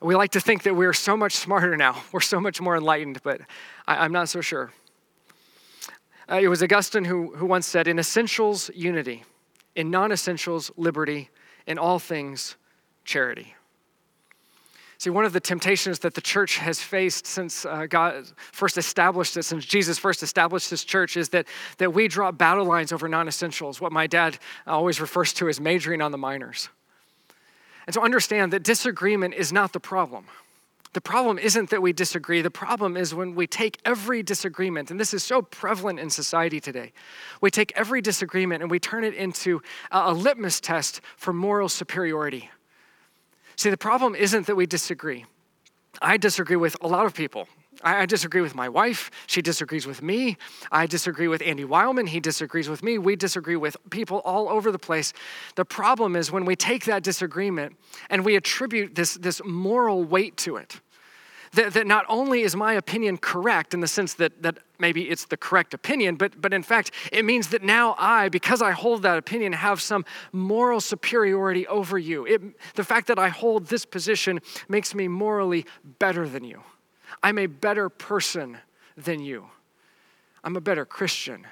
We 0.00 0.14
like 0.14 0.30
to 0.32 0.40
think 0.40 0.62
that 0.62 0.76
we're 0.76 0.92
so 0.92 1.16
much 1.16 1.34
smarter 1.34 1.76
now, 1.76 2.00
we're 2.12 2.20
so 2.20 2.38
much 2.38 2.60
more 2.60 2.76
enlightened, 2.76 3.20
but 3.24 3.40
I, 3.88 4.04
am 4.04 4.12
not 4.12 4.28
so 4.28 4.40
sure. 4.40 4.70
Uh, 6.30 6.38
it 6.40 6.48
was 6.48 6.62
Augustine 6.62 7.06
who, 7.06 7.34
who 7.34 7.46
once 7.46 7.66
said, 7.66 7.88
In 7.88 7.98
essentials, 7.98 8.70
unity 8.72 9.24
in 9.78 9.92
non 9.92 10.10
essentials, 10.10 10.72
liberty, 10.76 11.30
in 11.68 11.78
all 11.78 12.00
things, 12.00 12.56
charity. 13.04 13.54
See, 14.98 15.10
one 15.10 15.24
of 15.24 15.32
the 15.32 15.38
temptations 15.38 16.00
that 16.00 16.14
the 16.14 16.20
church 16.20 16.58
has 16.58 16.82
faced 16.82 17.24
since 17.24 17.64
uh, 17.64 17.86
God 17.88 18.24
first 18.50 18.76
established 18.76 19.36
it, 19.36 19.44
since 19.44 19.64
Jesus 19.64 19.96
first 19.96 20.24
established 20.24 20.68
this 20.68 20.82
church, 20.82 21.16
is 21.16 21.28
that, 21.28 21.46
that 21.78 21.94
we 21.94 22.08
draw 22.08 22.32
battle 22.32 22.64
lines 22.64 22.90
over 22.90 23.08
non 23.08 23.28
essentials, 23.28 23.80
what 23.80 23.92
my 23.92 24.08
dad 24.08 24.38
always 24.66 25.00
refers 25.00 25.32
to 25.34 25.48
as 25.48 25.60
majoring 25.60 26.02
on 26.02 26.10
the 26.10 26.18
minors. 26.18 26.68
And 27.86 27.94
so 27.94 28.02
understand 28.02 28.52
that 28.52 28.64
disagreement 28.64 29.34
is 29.34 29.52
not 29.52 29.72
the 29.72 29.80
problem. 29.80 30.24
The 30.98 31.02
problem 31.02 31.38
isn't 31.38 31.70
that 31.70 31.80
we 31.80 31.92
disagree. 31.92 32.42
The 32.42 32.50
problem 32.50 32.96
is 32.96 33.14
when 33.14 33.36
we 33.36 33.46
take 33.46 33.78
every 33.84 34.20
disagreement, 34.20 34.90
and 34.90 34.98
this 34.98 35.14
is 35.14 35.22
so 35.22 35.42
prevalent 35.42 36.00
in 36.00 36.10
society 36.10 36.58
today. 36.58 36.92
We 37.40 37.52
take 37.52 37.72
every 37.76 38.00
disagreement 38.00 38.62
and 38.62 38.68
we 38.68 38.80
turn 38.80 39.04
it 39.04 39.14
into 39.14 39.62
a 39.92 40.12
litmus 40.12 40.58
test 40.58 41.00
for 41.16 41.32
moral 41.32 41.68
superiority. 41.68 42.50
See, 43.54 43.70
the 43.70 43.76
problem 43.76 44.16
isn't 44.16 44.48
that 44.48 44.56
we 44.56 44.66
disagree. 44.66 45.24
I 46.02 46.16
disagree 46.16 46.56
with 46.56 46.76
a 46.80 46.88
lot 46.88 47.06
of 47.06 47.14
people. 47.14 47.46
I 47.80 48.04
disagree 48.06 48.40
with 48.40 48.56
my 48.56 48.68
wife. 48.68 49.12
She 49.28 49.40
disagrees 49.40 49.86
with 49.86 50.02
me. 50.02 50.36
I 50.72 50.86
disagree 50.86 51.28
with 51.28 51.42
Andy 51.42 51.64
Weilman. 51.64 52.08
He 52.08 52.18
disagrees 52.18 52.68
with 52.68 52.82
me. 52.82 52.98
We 52.98 53.14
disagree 53.14 53.54
with 53.54 53.76
people 53.90 54.18
all 54.24 54.48
over 54.48 54.72
the 54.72 54.80
place. 54.80 55.12
The 55.54 55.64
problem 55.64 56.16
is 56.16 56.32
when 56.32 56.44
we 56.44 56.56
take 56.56 56.86
that 56.86 57.04
disagreement 57.04 57.76
and 58.10 58.24
we 58.24 58.34
attribute 58.34 58.96
this, 58.96 59.14
this 59.14 59.40
moral 59.44 60.02
weight 60.02 60.36
to 60.38 60.56
it. 60.56 60.80
That, 61.52 61.72
that 61.74 61.86
not 61.86 62.04
only 62.08 62.42
is 62.42 62.54
my 62.54 62.74
opinion 62.74 63.18
correct 63.18 63.74
in 63.74 63.80
the 63.80 63.88
sense 63.88 64.14
that, 64.14 64.42
that 64.42 64.58
maybe 64.78 65.08
it's 65.08 65.24
the 65.26 65.36
correct 65.36 65.74
opinion, 65.74 66.16
but, 66.16 66.40
but 66.40 66.52
in 66.52 66.62
fact, 66.62 66.90
it 67.10 67.24
means 67.24 67.48
that 67.48 67.62
now 67.62 67.94
I, 67.98 68.28
because 68.28 68.60
I 68.60 68.72
hold 68.72 69.02
that 69.02 69.18
opinion, 69.18 69.52
have 69.54 69.80
some 69.80 70.04
moral 70.32 70.80
superiority 70.80 71.66
over 71.66 71.98
you. 71.98 72.26
It, 72.26 72.42
the 72.74 72.84
fact 72.84 73.06
that 73.06 73.18
I 73.18 73.28
hold 73.28 73.66
this 73.66 73.84
position 73.84 74.40
makes 74.68 74.94
me 74.94 75.08
morally 75.08 75.64
better 75.98 76.28
than 76.28 76.44
you. 76.44 76.62
I'm 77.22 77.38
a 77.38 77.46
better 77.46 77.88
person 77.88 78.58
than 78.96 79.20
you. 79.20 79.46
I'm 80.44 80.56
a 80.56 80.60
better 80.60 80.84
Christian 80.84 81.46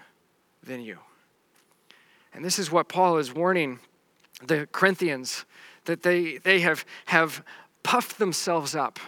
than 0.63 0.83
you. 0.83 0.99
And 2.33 2.45
this 2.45 2.59
is 2.59 2.71
what 2.71 2.89
Paul 2.89 3.17
is 3.19 3.33
warning 3.33 3.81
the 4.45 4.69
Corinthians 4.71 5.47
that 5.87 6.03
they, 6.03 6.37
they 6.39 6.61
have, 6.61 6.85
have 7.07 7.43
puffed 7.83 8.19
themselves 8.19 8.75
up. 8.75 8.99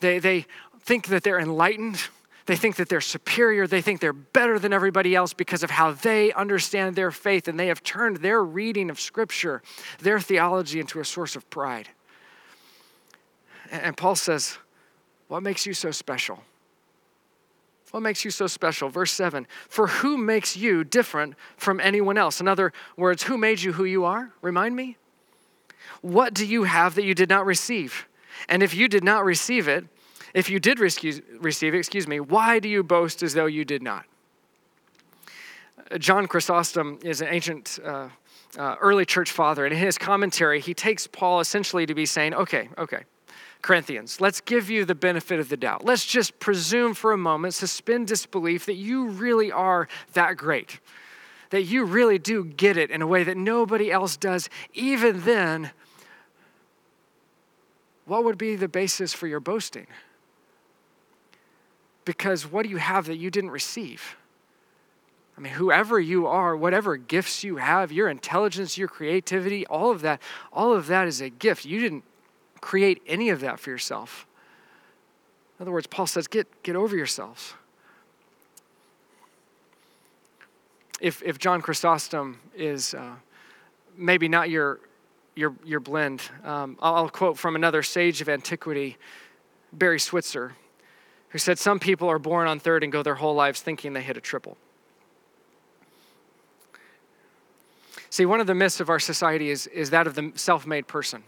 They, 0.00 0.18
they 0.18 0.46
think 0.80 1.08
that 1.08 1.22
they're 1.22 1.38
enlightened. 1.38 2.02
They 2.46 2.56
think 2.56 2.76
that 2.76 2.88
they're 2.88 3.00
superior. 3.00 3.66
They 3.66 3.82
think 3.82 4.00
they're 4.00 4.12
better 4.12 4.58
than 4.58 4.72
everybody 4.72 5.14
else 5.14 5.32
because 5.32 5.62
of 5.62 5.70
how 5.70 5.92
they 5.92 6.32
understand 6.32 6.96
their 6.96 7.10
faith. 7.10 7.46
And 7.48 7.60
they 7.60 7.68
have 7.68 7.82
turned 7.82 8.18
their 8.18 8.42
reading 8.42 8.90
of 8.90 8.98
Scripture, 8.98 9.62
their 10.00 10.18
theology, 10.18 10.80
into 10.80 11.00
a 11.00 11.04
source 11.04 11.36
of 11.36 11.48
pride. 11.50 11.88
And 13.70 13.96
Paul 13.96 14.16
says, 14.16 14.58
what 15.28 15.44
makes 15.44 15.64
you 15.64 15.74
so 15.74 15.92
special? 15.92 16.42
What 17.92 18.00
makes 18.00 18.24
you 18.24 18.30
so 18.30 18.46
special? 18.46 18.88
Verse 18.88 19.12
7 19.12 19.46
For 19.68 19.86
who 19.86 20.16
makes 20.16 20.56
you 20.56 20.84
different 20.84 21.34
from 21.56 21.80
anyone 21.80 22.18
else? 22.18 22.40
In 22.40 22.48
other 22.48 22.72
words, 22.96 23.24
who 23.24 23.38
made 23.38 23.62
you 23.62 23.74
who 23.74 23.84
you 23.84 24.04
are? 24.04 24.32
Remind 24.42 24.74
me. 24.74 24.96
What 26.00 26.34
do 26.34 26.46
you 26.46 26.64
have 26.64 26.94
that 26.96 27.04
you 27.04 27.14
did 27.14 27.28
not 27.28 27.46
receive? 27.46 28.08
And 28.48 28.62
if 28.62 28.74
you 28.74 28.88
did 28.88 29.04
not 29.04 29.24
receive 29.24 29.68
it, 29.68 29.84
if 30.34 30.48
you 30.48 30.60
did 30.60 30.78
receive 30.78 31.22
it, 31.74 31.78
excuse 31.78 32.06
me, 32.06 32.20
why 32.20 32.58
do 32.58 32.68
you 32.68 32.82
boast 32.82 33.22
as 33.22 33.34
though 33.34 33.46
you 33.46 33.64
did 33.64 33.82
not? 33.82 34.04
John 35.98 36.28
Chrysostom 36.28 37.00
is 37.02 37.20
an 37.20 37.28
ancient 37.30 37.80
uh, 37.84 38.08
uh, 38.56 38.76
early 38.80 39.04
church 39.04 39.32
father, 39.32 39.64
and 39.64 39.74
in 39.74 39.80
his 39.80 39.98
commentary, 39.98 40.60
he 40.60 40.72
takes 40.72 41.06
Paul 41.06 41.40
essentially 41.40 41.84
to 41.86 41.94
be 41.94 42.06
saying, 42.06 42.34
okay, 42.34 42.68
okay, 42.78 43.02
Corinthians, 43.62 44.20
let's 44.20 44.40
give 44.40 44.70
you 44.70 44.84
the 44.84 44.94
benefit 44.94 45.40
of 45.40 45.48
the 45.48 45.56
doubt. 45.56 45.84
Let's 45.84 46.06
just 46.06 46.38
presume 46.38 46.94
for 46.94 47.12
a 47.12 47.18
moment, 47.18 47.54
suspend 47.54 48.06
disbelief 48.06 48.66
that 48.66 48.76
you 48.76 49.08
really 49.08 49.50
are 49.52 49.88
that 50.14 50.36
great, 50.36 50.80
that 51.50 51.62
you 51.62 51.84
really 51.84 52.18
do 52.18 52.44
get 52.44 52.76
it 52.76 52.90
in 52.90 53.02
a 53.02 53.06
way 53.06 53.24
that 53.24 53.36
nobody 53.36 53.90
else 53.90 54.16
does. 54.16 54.48
Even 54.72 55.22
then, 55.22 55.72
what 58.10 58.24
would 58.24 58.36
be 58.36 58.56
the 58.56 58.68
basis 58.68 59.14
for 59.14 59.26
your 59.26 59.40
boasting? 59.40 59.86
because 62.10 62.44
what 62.44 62.64
do 62.64 62.68
you 62.68 62.78
have 62.78 63.06
that 63.06 63.18
you 63.18 63.30
didn't 63.30 63.50
receive? 63.50 64.16
I 65.36 65.40
mean, 65.40 65.52
whoever 65.52 66.00
you 66.00 66.26
are, 66.26 66.56
whatever 66.56 66.96
gifts 66.96 67.44
you 67.44 67.56
have, 67.56 67.92
your 67.92 68.08
intelligence, 68.08 68.76
your 68.76 68.88
creativity, 68.88 69.64
all 69.66 69.92
of 69.92 70.02
that, 70.02 70.20
all 70.52 70.74
of 70.74 70.88
that 70.88 71.06
is 71.06 71.20
a 71.20 71.30
gift. 71.30 71.64
You 71.64 71.80
didn't 71.80 72.02
create 72.60 73.00
any 73.06 73.30
of 73.30 73.40
that 73.40 73.60
for 73.60 73.70
yourself. 73.70 74.26
In 75.58 75.62
other 75.62 75.70
words, 75.70 75.86
Paul 75.86 76.08
says, 76.08 76.26
get, 76.26 76.62
get 76.64 76.74
over 76.74 76.96
yourselves. 76.96 77.54
If, 81.00 81.22
if 81.22 81.38
John 81.38 81.62
Chrysostom 81.62 82.40
is 82.56 82.92
uh, 82.92 83.14
maybe 83.96 84.28
not 84.28 84.50
your, 84.50 84.80
your, 85.40 85.54
your 85.64 85.80
blend, 85.80 86.22
um, 86.44 86.76
I'll, 86.80 86.94
I'll 86.94 87.08
quote 87.08 87.38
from 87.38 87.56
another 87.56 87.82
sage 87.82 88.20
of 88.20 88.28
antiquity, 88.28 88.98
Barry 89.72 89.98
Switzer, 89.98 90.52
who 91.30 91.38
said, 91.38 91.58
Some 91.58 91.80
people 91.80 92.08
are 92.08 92.18
born 92.18 92.46
on 92.46 92.60
third 92.60 92.84
and 92.84 92.92
go 92.92 93.02
their 93.02 93.14
whole 93.14 93.34
lives 93.34 93.62
thinking 93.62 93.94
they 93.94 94.02
hit 94.02 94.16
a 94.16 94.20
triple. 94.20 94.56
See, 98.10 98.26
one 98.26 98.40
of 98.40 98.46
the 98.46 98.54
myths 98.54 98.80
of 98.80 98.90
our 98.90 98.98
society 98.98 99.50
is, 99.50 99.66
is 99.68 99.90
that 99.90 100.06
of 100.06 100.14
the 100.14 100.32
self 100.34 100.66
made 100.66 100.86
person. 100.86 101.22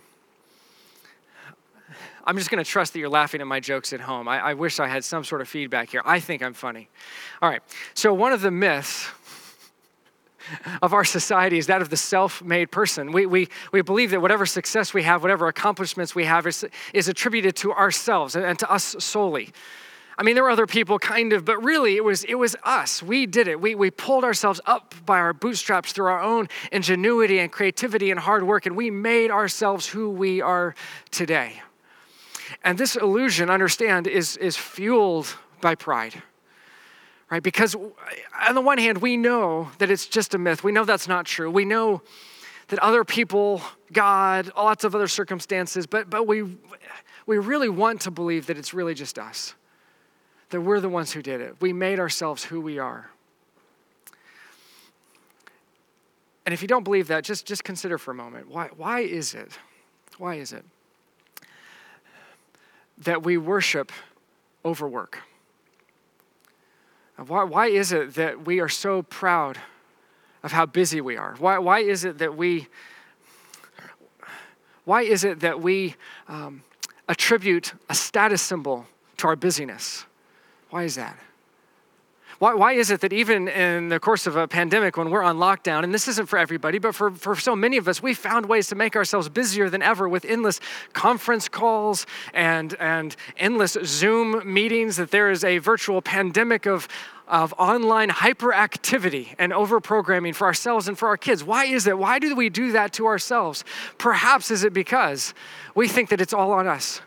I'm 2.24 2.36
just 2.36 2.50
going 2.50 2.62
to 2.62 2.68
trust 2.68 2.92
that 2.92 3.00
you're 3.00 3.08
laughing 3.08 3.40
at 3.40 3.46
my 3.46 3.58
jokes 3.58 3.92
at 3.92 4.00
home. 4.00 4.28
I, 4.28 4.38
I, 4.38 4.54
wish 4.54 4.78
I 4.78 4.86
had 4.86 5.02
some 5.02 5.24
sort 5.24 5.40
of 5.40 5.48
feedback 5.48 5.90
here. 5.90 6.02
I 6.04 6.20
think 6.20 6.40
I'm 6.40 6.54
funny. 6.54 6.88
All 7.40 7.50
right. 7.50 7.62
So, 7.94 8.14
one 8.14 8.32
of 8.32 8.42
the 8.42 8.50
myths 8.50 9.08
of 10.80 10.92
our 10.92 11.04
society 11.04 11.58
is 11.58 11.66
that 11.66 11.82
of 11.82 11.90
the 11.90 11.96
self 11.96 12.42
made 12.42 12.70
person. 12.70 13.12
We, 13.12 13.26
we, 13.26 13.48
we 13.72 13.82
believe 13.82 14.10
that 14.10 14.20
whatever 14.20 14.46
success 14.46 14.94
we 14.94 15.02
have, 15.02 15.22
whatever 15.22 15.48
accomplishments 15.48 16.14
we 16.14 16.24
have, 16.24 16.46
is, 16.46 16.64
is 16.92 17.08
attributed 17.08 17.56
to 17.56 17.72
ourselves 17.72 18.36
and, 18.36 18.44
and 18.44 18.58
to 18.58 18.70
us 18.70 18.96
solely. 18.98 19.50
I 20.18 20.24
mean, 20.24 20.34
there 20.34 20.44
were 20.44 20.50
other 20.50 20.66
people, 20.66 20.98
kind 20.98 21.32
of, 21.32 21.44
but 21.44 21.62
really 21.64 21.96
it 21.96 22.04
was, 22.04 22.24
it 22.24 22.34
was 22.34 22.54
us. 22.64 23.02
We 23.02 23.26
did 23.26 23.48
it. 23.48 23.60
We, 23.60 23.74
we 23.74 23.90
pulled 23.90 24.24
ourselves 24.24 24.60
up 24.66 24.94
by 25.06 25.18
our 25.18 25.32
bootstraps 25.32 25.92
through 25.92 26.06
our 26.06 26.20
own 26.20 26.48
ingenuity 26.70 27.38
and 27.38 27.50
creativity 27.50 28.10
and 28.10 28.20
hard 28.20 28.44
work, 28.44 28.66
and 28.66 28.76
we 28.76 28.90
made 28.90 29.30
ourselves 29.30 29.86
who 29.88 30.10
we 30.10 30.40
are 30.40 30.74
today. 31.10 31.62
And 32.62 32.76
this 32.76 32.94
illusion, 32.94 33.48
understand, 33.50 34.06
is, 34.06 34.36
is 34.36 34.56
fueled 34.56 35.36
by 35.60 35.74
pride. 35.74 36.22
Right? 37.32 37.42
Because 37.42 37.74
on 37.74 38.54
the 38.54 38.60
one 38.60 38.76
hand, 38.76 38.98
we 38.98 39.16
know 39.16 39.70
that 39.78 39.90
it's 39.90 40.04
just 40.04 40.34
a 40.34 40.38
myth. 40.38 40.62
We 40.62 40.70
know 40.70 40.84
that's 40.84 41.08
not 41.08 41.24
true. 41.24 41.50
We 41.50 41.64
know 41.64 42.02
that 42.68 42.78
other 42.80 43.04
people, 43.04 43.62
God, 43.90 44.52
lots 44.54 44.84
of 44.84 44.94
other 44.94 45.08
circumstances, 45.08 45.86
but, 45.86 46.10
but 46.10 46.26
we, 46.26 46.42
we 47.24 47.38
really 47.38 47.70
want 47.70 48.02
to 48.02 48.10
believe 48.10 48.48
that 48.48 48.58
it's 48.58 48.74
really 48.74 48.92
just 48.92 49.18
us 49.18 49.54
that 50.50 50.60
we're 50.60 50.80
the 50.80 50.90
ones 50.90 51.12
who 51.12 51.22
did 51.22 51.40
it. 51.40 51.56
We 51.58 51.72
made 51.72 51.98
ourselves 51.98 52.44
who 52.44 52.60
we 52.60 52.78
are. 52.78 53.08
And 56.44 56.52
if 56.52 56.60
you 56.60 56.68
don't 56.68 56.84
believe 56.84 57.08
that, 57.08 57.24
just, 57.24 57.46
just 57.46 57.64
consider 57.64 57.96
for 57.96 58.10
a 58.10 58.14
moment 58.14 58.50
why, 58.50 58.68
why 58.76 59.00
is 59.00 59.32
it? 59.32 59.58
Why 60.18 60.34
is 60.34 60.52
it 60.52 60.66
that 62.98 63.22
we 63.22 63.38
worship 63.38 63.90
overwork? 64.66 65.20
Why, 67.16 67.44
why 67.44 67.66
is 67.66 67.92
it 67.92 68.14
that 68.14 68.46
we 68.46 68.60
are 68.60 68.68
so 68.68 69.02
proud 69.02 69.58
of 70.42 70.52
how 70.52 70.66
busy 70.66 71.00
we 71.00 71.16
are? 71.16 71.34
Why, 71.38 71.58
why 71.58 71.80
is 71.80 72.04
it 72.04 72.18
that 72.18 72.36
we 72.36 72.68
why 74.84 75.02
is 75.02 75.22
it 75.22 75.40
that 75.40 75.60
we 75.60 75.94
um, 76.26 76.64
attribute 77.08 77.72
a 77.88 77.94
status 77.94 78.42
symbol 78.42 78.86
to 79.18 79.28
our 79.28 79.36
busyness? 79.36 80.06
Why 80.70 80.82
is 80.82 80.96
that? 80.96 81.16
Why, 82.42 82.54
why 82.54 82.72
is 82.72 82.90
it 82.90 83.02
that 83.02 83.12
even 83.12 83.46
in 83.46 83.88
the 83.88 84.00
course 84.00 84.26
of 84.26 84.34
a 84.34 84.48
pandemic, 84.48 84.96
when 84.96 85.10
we're 85.10 85.22
on 85.22 85.36
lockdown, 85.36 85.84
and 85.84 85.94
this 85.94 86.08
isn't 86.08 86.26
for 86.26 86.40
everybody, 86.40 86.80
but 86.80 86.92
for, 86.92 87.12
for 87.12 87.36
so 87.36 87.54
many 87.54 87.76
of 87.76 87.86
us, 87.86 88.02
we 88.02 88.14
found 88.14 88.46
ways 88.46 88.66
to 88.66 88.74
make 88.74 88.96
ourselves 88.96 89.28
busier 89.28 89.70
than 89.70 89.80
ever 89.80 90.08
with 90.08 90.24
endless 90.24 90.58
conference 90.92 91.48
calls 91.48 92.04
and, 92.34 92.74
and 92.80 93.14
endless 93.36 93.76
Zoom 93.84 94.42
meetings, 94.52 94.96
that 94.96 95.12
there 95.12 95.30
is 95.30 95.44
a 95.44 95.58
virtual 95.58 96.02
pandemic 96.02 96.66
of, 96.66 96.88
of 97.28 97.54
online 97.58 98.08
hyperactivity 98.10 99.36
and 99.38 99.52
overprogramming 99.52 100.34
for 100.34 100.48
ourselves 100.48 100.88
and 100.88 100.98
for 100.98 101.06
our 101.06 101.16
kids. 101.16 101.44
Why 101.44 101.66
is 101.66 101.86
it? 101.86 101.96
Why 101.96 102.18
do 102.18 102.34
we 102.34 102.48
do 102.48 102.72
that 102.72 102.92
to 102.94 103.06
ourselves? 103.06 103.62
Perhaps 103.98 104.50
is 104.50 104.64
it 104.64 104.72
because 104.72 105.32
we 105.76 105.86
think 105.86 106.08
that 106.08 106.20
it's 106.20 106.32
all 106.32 106.50
on 106.50 106.66
us 106.66 107.02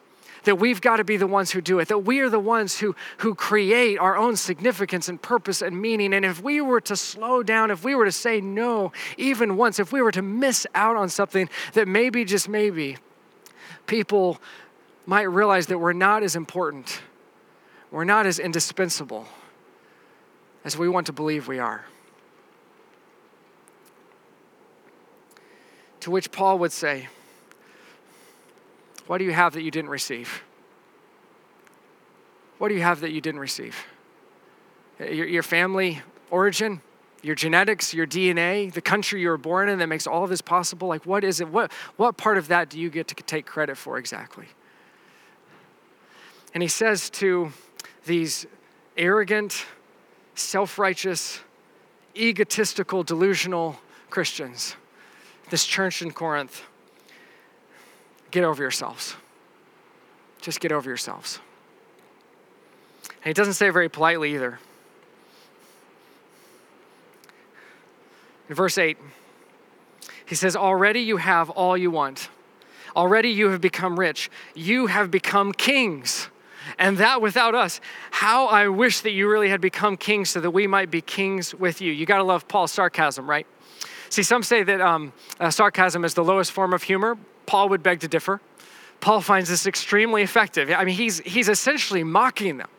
that 0.46 0.56
we've 0.56 0.82
got 0.82 0.98
to 0.98 1.04
be 1.04 1.18
the 1.18 1.28
ones 1.28 1.52
who 1.52 1.62
do 1.62 1.80
it, 1.80 1.88
that 1.90 2.00
we 2.00 2.20
are 2.20 2.30
the 2.30 2.40
ones 2.40 2.80
who, 2.80 2.96
who 3.18 3.36
create 3.36 4.00
our 4.00 4.16
own 4.18 4.36
significance 4.36 5.10
and 5.10 5.22
purpose 5.22 5.62
and 5.62 5.80
meaning. 5.80 6.14
And 6.14 6.26
if 6.26 6.42
we 6.42 6.62
were 6.62 6.82
to 6.82 6.96
slow 6.96 7.44
down, 7.44 7.72
if 7.72 7.84
we 7.84 7.94
were 7.94 8.06
to 8.06 8.12
say 8.12 8.42
no 8.42 8.92
even 9.18 9.58
once, 9.58 9.80
if 9.80 9.92
we 9.92 10.02
were 10.02 10.12
to 10.12 10.22
miss 10.22 10.66
out 10.74 10.96
on 10.96 11.10
something, 11.10 11.50
that 11.74 11.88
maybe, 11.88 12.24
just 12.24 12.48
maybe, 12.48 12.98
people 13.88 14.40
might 15.06 15.24
realize 15.24 15.68
that 15.68 15.78
we're 15.78 15.94
not 15.94 16.24
as 16.24 16.36
important, 16.36 17.02
we're 17.92 18.04
not 18.06 18.26
as 18.26 18.40
indispensable 18.40 19.28
as 20.64 20.78
we 20.78 20.90
want 20.90 21.06
to 21.08 21.14
believe 21.14 21.48
we 21.48 21.60
are. 21.60 21.86
To 26.02 26.12
which 26.12 26.32
Paul 26.32 26.60
would 26.60 26.72
say, 26.72 27.08
what 29.08 29.20
do 29.20 29.24
you 29.24 29.34
have 29.34 29.54
that 29.54 29.62
you 29.62 29.72
didn't 29.72 29.90
receive? 29.90 30.44
What 32.58 32.70
do 32.70 32.76
you 32.76 32.82
have 32.82 33.02
that 33.02 33.12
you 33.12 33.22
didn't 33.22 33.40
receive? 33.40 33.76
Your, 35.00 35.28
your 35.28 35.44
family 35.44 36.02
origin, 36.32 36.82
your 37.22 37.36
genetics, 37.36 37.94
your 37.94 38.08
DNA, 38.08 38.72
the 38.72 38.82
country 38.82 39.22
you 39.22 39.30
were 39.30 39.38
born 39.38 39.68
in 39.68 39.80
that 39.80 39.88
makes 39.88 40.08
all 40.08 40.24
of 40.24 40.30
this 40.30 40.42
possible? 40.42 40.88
Like, 40.88 41.06
what 41.06 41.24
is 41.24 41.42
it? 41.42 41.50
What, 41.50 41.72
what 41.98 42.18
part 42.18 42.38
of 42.38 42.48
that 42.48 42.70
do 42.70 42.80
you 42.80 42.90
get 42.90 43.08
to 43.10 43.16
take 43.16 43.46
credit 43.46 43.78
for 43.78 43.98
exactly? 43.98 44.48
And 46.54 46.64
he 46.64 46.70
says 46.70 47.10
to 47.12 47.52
these 48.06 48.46
arrogant, 48.98 49.66
self 50.36 50.80
righteous, 50.80 51.42
egotistical, 52.16 53.04
delusional 53.04 53.78
Christians, 54.10 54.76
this 55.50 55.66
church 55.66 56.02
in 56.02 56.12
Corinth, 56.12 56.64
get 58.36 58.44
over 58.44 58.62
yourselves. 58.62 59.16
Just 60.42 60.60
get 60.60 60.74
over 60.74 60.90
yourselves. 60.90 61.40
And 63.08 63.28
he 63.28 63.34
doesn't 63.34 63.54
say 63.54 63.70
it 63.70 63.72
very 63.72 63.88
politely 63.88 64.34
either. 64.34 64.60
In 68.50 68.56
verse 68.56 68.78
8, 68.78 68.98
he 70.26 70.36
says, 70.36 70.58
Already 70.58 71.00
you 71.00 71.16
have 71.16 71.50
all 71.50 71.78
you 71.78 71.90
want. 71.90 72.30
Already 72.94 73.30
you 73.30 73.52
have 73.52 73.62
become 73.62 73.98
rich. 73.98 74.30
You 74.54 74.88
have 74.88 75.10
become 75.10 75.54
kings. 75.54 76.28
And 76.78 76.98
that 76.98 77.22
without 77.22 77.56
us. 77.56 77.80
How 78.12 78.48
I 78.48 78.68
wish 78.68 79.00
that 79.02 79.12
you 79.12 79.30
really 79.30 79.48
had 79.48 79.62
become 79.62 79.96
kings 79.96 80.30
so 80.30 80.42
that 80.42 80.52
we 80.52 80.68
might 80.68 80.92
be 80.92 81.00
kings 81.00 81.56
with 81.56 81.80
you. 81.80 81.94
You 81.94 82.06
got 82.06 82.18
to 82.18 82.24
love 82.24 82.50
Paul's 82.50 82.74
sarcasm, 82.74 83.30
right? 83.30 83.48
See, 84.10 84.24
some 84.24 84.44
say 84.44 84.62
that 84.64 84.82
um, 84.82 85.14
uh, 85.40 85.50
sarcasm 85.52 86.04
is 86.04 86.16
the 86.16 86.24
lowest 86.24 86.52
form 86.52 86.74
of 86.74 86.84
humor. 86.84 87.18
Paul 87.46 87.70
would 87.70 87.84
beg 87.84 88.00
to 88.02 88.08
differ. 88.08 88.42
Paul 89.02 89.22
finds 89.22 89.50
this 89.50 89.68
extremely 89.68 90.22
effective. 90.22 90.70
I 90.72 90.84
mean, 90.84 90.96
he's, 90.96 91.20
he's 91.20 91.50
essentially 91.50 92.04
mocking 92.04 92.58
them 92.58 92.70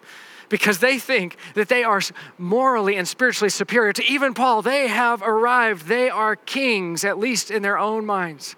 because 0.48 0.78
they 0.78 0.98
think 0.98 1.36
that 1.54 1.68
they 1.68 1.84
are 1.84 2.00
morally 2.38 2.96
and 2.96 3.06
spiritually 3.06 3.50
superior 3.50 3.92
to 3.92 4.04
even 4.04 4.34
Paul. 4.34 4.62
They 4.62 4.88
have 4.88 5.22
arrived, 5.22 5.86
they 5.86 6.08
are 6.08 6.36
kings, 6.36 7.04
at 7.04 7.18
least 7.18 7.50
in 7.50 7.62
their 7.62 7.78
own 7.78 8.06
minds. 8.06 8.56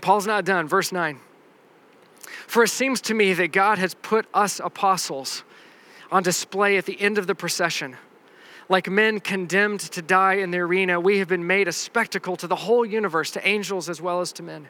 Paul's 0.00 0.26
not 0.26 0.44
done. 0.44 0.68
Verse 0.68 0.92
9. 0.92 1.18
For 2.46 2.64
it 2.64 2.68
seems 2.68 3.00
to 3.02 3.14
me 3.14 3.32
that 3.34 3.52
God 3.52 3.78
has 3.78 3.94
put 3.94 4.26
us 4.34 4.60
apostles 4.60 5.44
on 6.10 6.22
display 6.22 6.76
at 6.76 6.84
the 6.84 7.00
end 7.00 7.18
of 7.18 7.26
the 7.26 7.34
procession. 7.34 7.96
Like 8.68 8.88
men 8.88 9.20
condemned 9.20 9.80
to 9.80 10.02
die 10.02 10.34
in 10.34 10.50
the 10.50 10.58
arena, 10.58 10.98
we 10.98 11.18
have 11.18 11.28
been 11.28 11.46
made 11.46 11.68
a 11.68 11.72
spectacle 11.72 12.36
to 12.36 12.46
the 12.46 12.56
whole 12.56 12.86
universe, 12.86 13.30
to 13.32 13.46
angels 13.46 13.88
as 13.88 14.00
well 14.00 14.20
as 14.20 14.32
to 14.32 14.42
men. 14.42 14.68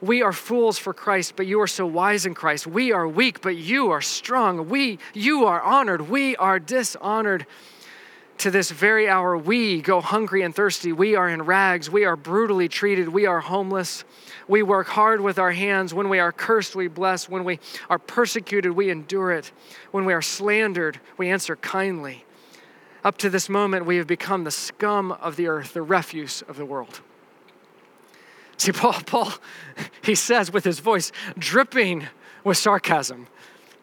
We 0.00 0.22
are 0.22 0.32
fools 0.32 0.78
for 0.78 0.92
Christ, 0.92 1.34
but 1.34 1.46
you 1.46 1.60
are 1.62 1.66
so 1.66 1.86
wise 1.86 2.26
in 2.26 2.34
Christ. 2.34 2.66
We 2.66 2.92
are 2.92 3.08
weak, 3.08 3.40
but 3.40 3.56
you 3.56 3.90
are 3.90 4.02
strong. 4.02 4.68
We, 4.68 4.98
you 5.14 5.46
are 5.46 5.62
honored. 5.62 6.10
We 6.10 6.36
are 6.36 6.58
dishonored. 6.58 7.46
To 8.38 8.50
this 8.50 8.70
very 8.70 9.08
hour, 9.08 9.38
we 9.38 9.80
go 9.80 10.00
hungry 10.00 10.42
and 10.42 10.54
thirsty. 10.54 10.92
We 10.92 11.14
are 11.14 11.28
in 11.28 11.42
rags. 11.42 11.88
We 11.88 12.04
are 12.04 12.16
brutally 12.16 12.68
treated. 12.68 13.08
We 13.08 13.26
are 13.26 13.40
homeless. 13.40 14.04
We 14.48 14.62
work 14.62 14.88
hard 14.88 15.20
with 15.20 15.38
our 15.38 15.52
hands. 15.52 15.94
When 15.94 16.08
we 16.08 16.18
are 16.18 16.32
cursed, 16.32 16.74
we 16.74 16.88
bless. 16.88 17.28
When 17.28 17.44
we 17.44 17.60
are 17.88 17.98
persecuted, 17.98 18.72
we 18.72 18.90
endure 18.90 19.30
it. 19.30 19.52
When 19.92 20.04
we 20.04 20.12
are 20.12 20.20
slandered, 20.20 21.00
we 21.16 21.30
answer 21.30 21.56
kindly. 21.56 22.24
Up 23.04 23.18
to 23.18 23.28
this 23.28 23.50
moment, 23.50 23.84
we 23.84 23.98
have 23.98 24.06
become 24.06 24.44
the 24.44 24.50
scum 24.50 25.12
of 25.12 25.36
the 25.36 25.46
earth, 25.46 25.74
the 25.74 25.82
refuse 25.82 26.42
of 26.42 26.56
the 26.56 26.64
world. 26.64 27.02
See, 28.56 28.72
Paul, 28.72 28.94
Paul, 29.04 29.32
he 30.02 30.14
says 30.14 30.52
with 30.52 30.64
his 30.64 30.78
voice 30.78 31.12
dripping 31.36 32.06
with 32.44 32.56
sarcasm, 32.56 33.26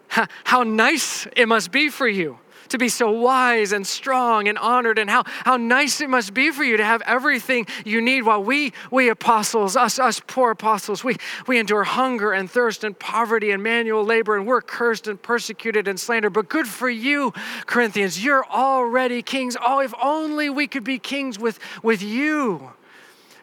how 0.08 0.64
nice 0.64 1.28
it 1.38 1.48
must 1.48 1.72
be 1.72 1.90
for 1.90 2.08
you 2.08 2.40
to 2.72 2.78
be 2.78 2.90
so 2.90 3.12
wise 3.12 3.72
and 3.72 3.86
strong 3.86 4.48
and 4.48 4.58
honored, 4.58 5.00
and 5.00 5.10
how, 5.10 5.24
how 5.46 5.58
nice 5.58 6.02
it 6.02 6.10
must 6.10 6.34
be 6.34 6.52
for 6.52 6.64
you 6.64 6.78
to 6.78 6.84
have 6.84 7.02
everything 7.04 7.68
you 7.86 8.02
need 8.02 8.24
while 8.24 8.44
we, 8.44 8.74
we 8.90 9.10
apostles, 9.10 9.76
us, 9.76 10.00
us 10.00 10.20
poor 10.26 10.52
apostles, 10.52 11.04
we, 11.04 11.16
we 11.48 11.60
endure 11.60 11.84
hunger 11.84 12.34
and 12.34 12.50
thirst 12.50 12.84
and 12.84 12.98
poverty 12.98 13.52
and 13.52 13.62
manual 13.62 14.04
labor, 14.04 14.36
and 14.36 14.46
we're 14.46 14.62
cursed 14.62 15.08
and 15.08 15.22
persecuted 15.22 15.88
and 15.88 16.00
slandered. 16.00 16.34
But 16.34 16.50
good 16.50 16.68
for 16.68 16.90
you, 16.90 17.34
Corinthians, 17.66 18.24
you're 18.24 18.46
already 18.46 19.22
kings. 19.22 19.56
Oh, 19.64 19.80
if 19.80 19.94
only 20.02 20.50
we 20.50 20.68
could 20.68 20.84
be 20.84 21.00
kings 21.00 21.40
with, 21.40 21.60
with 21.84 22.02
you. 22.02 22.72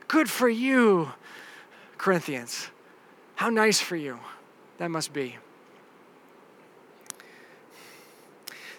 Good 0.09 0.29
for 0.31 0.49
you, 0.49 1.13
Corinthians. 1.97 2.69
How 3.35 3.51
nice 3.51 3.81
for 3.81 3.95
you 3.95 4.19
that 4.79 4.91
must 4.91 5.13
be. 5.13 5.37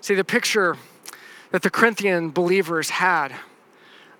See, 0.01 0.15
the 0.15 0.23
picture 0.23 0.77
that 1.51 1.62
the 1.62 1.69
Corinthian 1.69 2.29
believers 2.29 2.89
had 2.91 3.35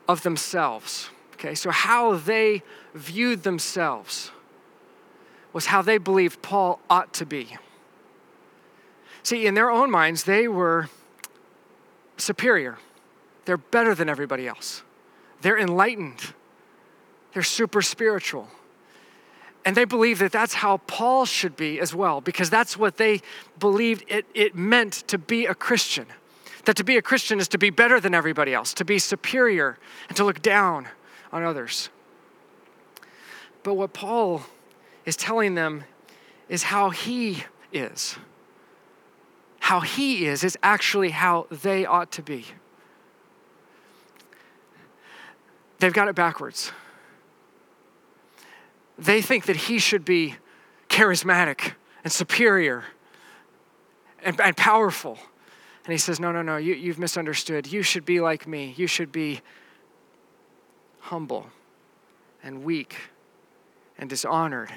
of 0.08 0.24
themselves, 0.24 1.10
okay, 1.34 1.56
so 1.56 1.72
how 1.72 2.16
they 2.16 2.64
viewed 2.94 3.44
themselves 3.44 4.32
was 5.54 5.68
how 5.68 5.82
they 5.82 5.98
believed 5.98 6.42
Paul 6.42 6.80
ought 6.90 7.14
to 7.14 7.26
be. 7.26 7.58
See, 9.24 9.46
in 9.46 9.54
their 9.54 9.70
own 9.70 9.92
minds, 9.92 10.24
they 10.24 10.48
were 10.48 10.90
superior. 12.18 12.78
They're 13.46 13.58
better 13.58 13.96
than 13.96 14.10
everybody 14.10 14.48
else. 14.48 14.84
They're 15.42 15.58
enlightened. 15.58 16.34
They're 17.34 17.44
super 17.44 17.82
spiritual. 17.82 18.48
And 19.70 19.78
they 19.78 19.86
believe 19.86 20.18
that 20.18 20.32
that's 20.32 20.56
how 20.56 20.78
Paul 20.88 21.26
should 21.26 21.56
be 21.56 21.80
as 21.80 21.94
well, 21.94 22.22
because 22.22 22.50
that's 22.50 22.76
what 22.76 22.98
they 22.98 23.22
believed 23.60 24.04
it, 24.08 24.26
it 24.34 24.56
meant 24.56 24.94
to 25.10 25.20
be 25.20 25.46
a 25.46 25.54
Christian. 25.54 26.08
That 26.66 26.76
to 26.78 26.84
be 26.84 26.98
a 26.98 27.04
Christian 27.04 27.40
is 27.40 27.48
to 27.50 27.60
be 27.60 27.70
better 27.70 28.00
than 28.00 28.16
everybody 28.16 28.52
else, 28.52 28.74
to 28.74 28.84
be 28.84 28.98
superior, 28.98 29.78
and 30.08 30.18
to 30.18 30.24
look 30.24 30.42
down 30.42 30.88
on 31.32 31.44
others. 31.44 31.92
But 33.62 33.76
what 33.76 33.94
Paul 33.94 34.42
is 35.06 35.16
telling 35.16 35.54
them 35.54 35.84
is 36.48 36.64
how 36.64 36.90
he 36.90 37.44
is. 37.72 38.18
How 39.60 39.82
he 39.82 40.26
is, 40.26 40.44
is 40.44 40.58
actually 40.64 41.12
how 41.12 41.46
they 41.52 41.86
ought 41.86 42.12
to 42.14 42.24
be. 42.24 42.48
They've 45.78 45.94
got 45.94 46.08
it 46.08 46.16
backwards 46.16 46.72
they 49.00 49.22
think 49.22 49.46
that 49.46 49.56
he 49.56 49.80
should 49.80 50.04
be 50.04 50.36
charismatic 50.90 51.74
and 52.04 52.12
superior 52.12 52.84
and, 54.24 54.40
and 54.42 54.58
powerful. 54.58 55.18
And 55.86 55.92
he 55.92 55.98
says, 55.98 56.20
No, 56.20 56.32
no, 56.32 56.42
no, 56.42 56.58
you, 56.58 56.74
you've 56.74 57.00
misunderstood. 57.00 57.72
You 57.72 57.82
should 57.82 58.06
be 58.06 58.20
like 58.20 58.48
me. 58.48 58.74
You 58.78 58.88
should 58.88 59.12
be 59.12 59.42
humble 61.00 61.48
and 62.44 62.64
weak 62.64 62.96
and 63.98 64.10
dishonored 64.10 64.72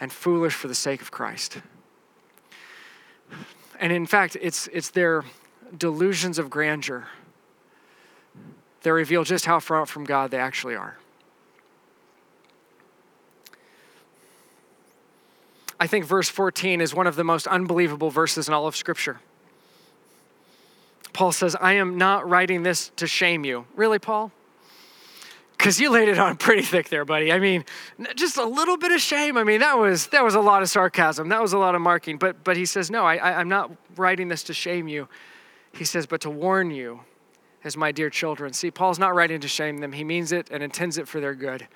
and 0.00 0.12
foolish 0.12 0.54
for 0.54 0.68
the 0.68 0.74
sake 0.74 1.00
of 1.00 1.10
Christ. 1.10 1.58
And 3.78 3.92
in 3.92 4.06
fact, 4.06 4.36
it's, 4.40 4.68
it's 4.72 4.90
their 4.90 5.24
delusions 5.76 6.38
of 6.38 6.50
grandeur 6.50 7.06
that 8.82 8.92
reveal 8.92 9.24
just 9.24 9.46
how 9.46 9.60
far 9.60 9.86
from 9.86 10.04
God 10.04 10.30
they 10.30 10.38
actually 10.38 10.76
are. 10.76 10.98
I 15.78 15.86
think 15.86 16.04
verse 16.04 16.28
14 16.28 16.80
is 16.80 16.94
one 16.94 17.06
of 17.06 17.16
the 17.16 17.24
most 17.24 17.46
unbelievable 17.46 18.10
verses 18.10 18.48
in 18.48 18.54
all 18.54 18.66
of 18.66 18.76
Scripture. 18.76 19.20
Paul 21.12 21.32
says, 21.32 21.56
I 21.60 21.74
am 21.74 21.98
not 21.98 22.28
writing 22.28 22.62
this 22.62 22.90
to 22.96 23.06
shame 23.06 23.44
you. 23.44 23.66
Really, 23.74 23.98
Paul? 23.98 24.32
Because 25.56 25.80
you 25.80 25.90
laid 25.90 26.08
it 26.08 26.18
on 26.18 26.36
pretty 26.36 26.62
thick 26.62 26.90
there, 26.90 27.04
buddy. 27.04 27.32
I 27.32 27.38
mean, 27.38 27.64
just 28.14 28.36
a 28.36 28.44
little 28.44 28.76
bit 28.76 28.92
of 28.92 29.00
shame. 29.00 29.38
I 29.38 29.44
mean, 29.44 29.60
that 29.60 29.78
was 29.78 30.08
that 30.08 30.22
was 30.22 30.34
a 30.34 30.40
lot 30.40 30.62
of 30.62 30.68
sarcasm. 30.68 31.30
That 31.30 31.40
was 31.40 31.54
a 31.54 31.58
lot 31.58 31.74
of 31.74 31.80
marking. 31.80 32.18
But 32.18 32.44
but 32.44 32.58
he 32.58 32.66
says, 32.66 32.90
no, 32.90 33.04
I, 33.04 33.16
I 33.16 33.40
I'm 33.40 33.48
not 33.48 33.70
writing 33.96 34.28
this 34.28 34.42
to 34.44 34.54
shame 34.54 34.88
you. 34.88 35.08
He 35.72 35.84
says, 35.84 36.06
but 36.06 36.20
to 36.22 36.30
warn 36.30 36.70
you, 36.70 37.00
as 37.64 37.76
my 37.76 37.92
dear 37.92 38.10
children. 38.10 38.52
See, 38.52 38.70
Paul's 38.70 38.98
not 38.98 39.14
writing 39.14 39.40
to 39.40 39.48
shame 39.48 39.78
them. 39.78 39.92
He 39.92 40.04
means 40.04 40.32
it 40.32 40.48
and 40.50 40.62
intends 40.62 40.98
it 40.98 41.08
for 41.08 41.20
their 41.20 41.34
good 41.34 41.66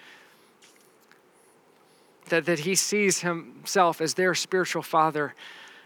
that, 2.31 2.47
that 2.47 2.61
he 2.61 2.75
sees 2.75 3.21
himself 3.21 4.01
as 4.01 4.15
their 4.15 4.35
spiritual 4.35 4.83
father. 4.83 5.35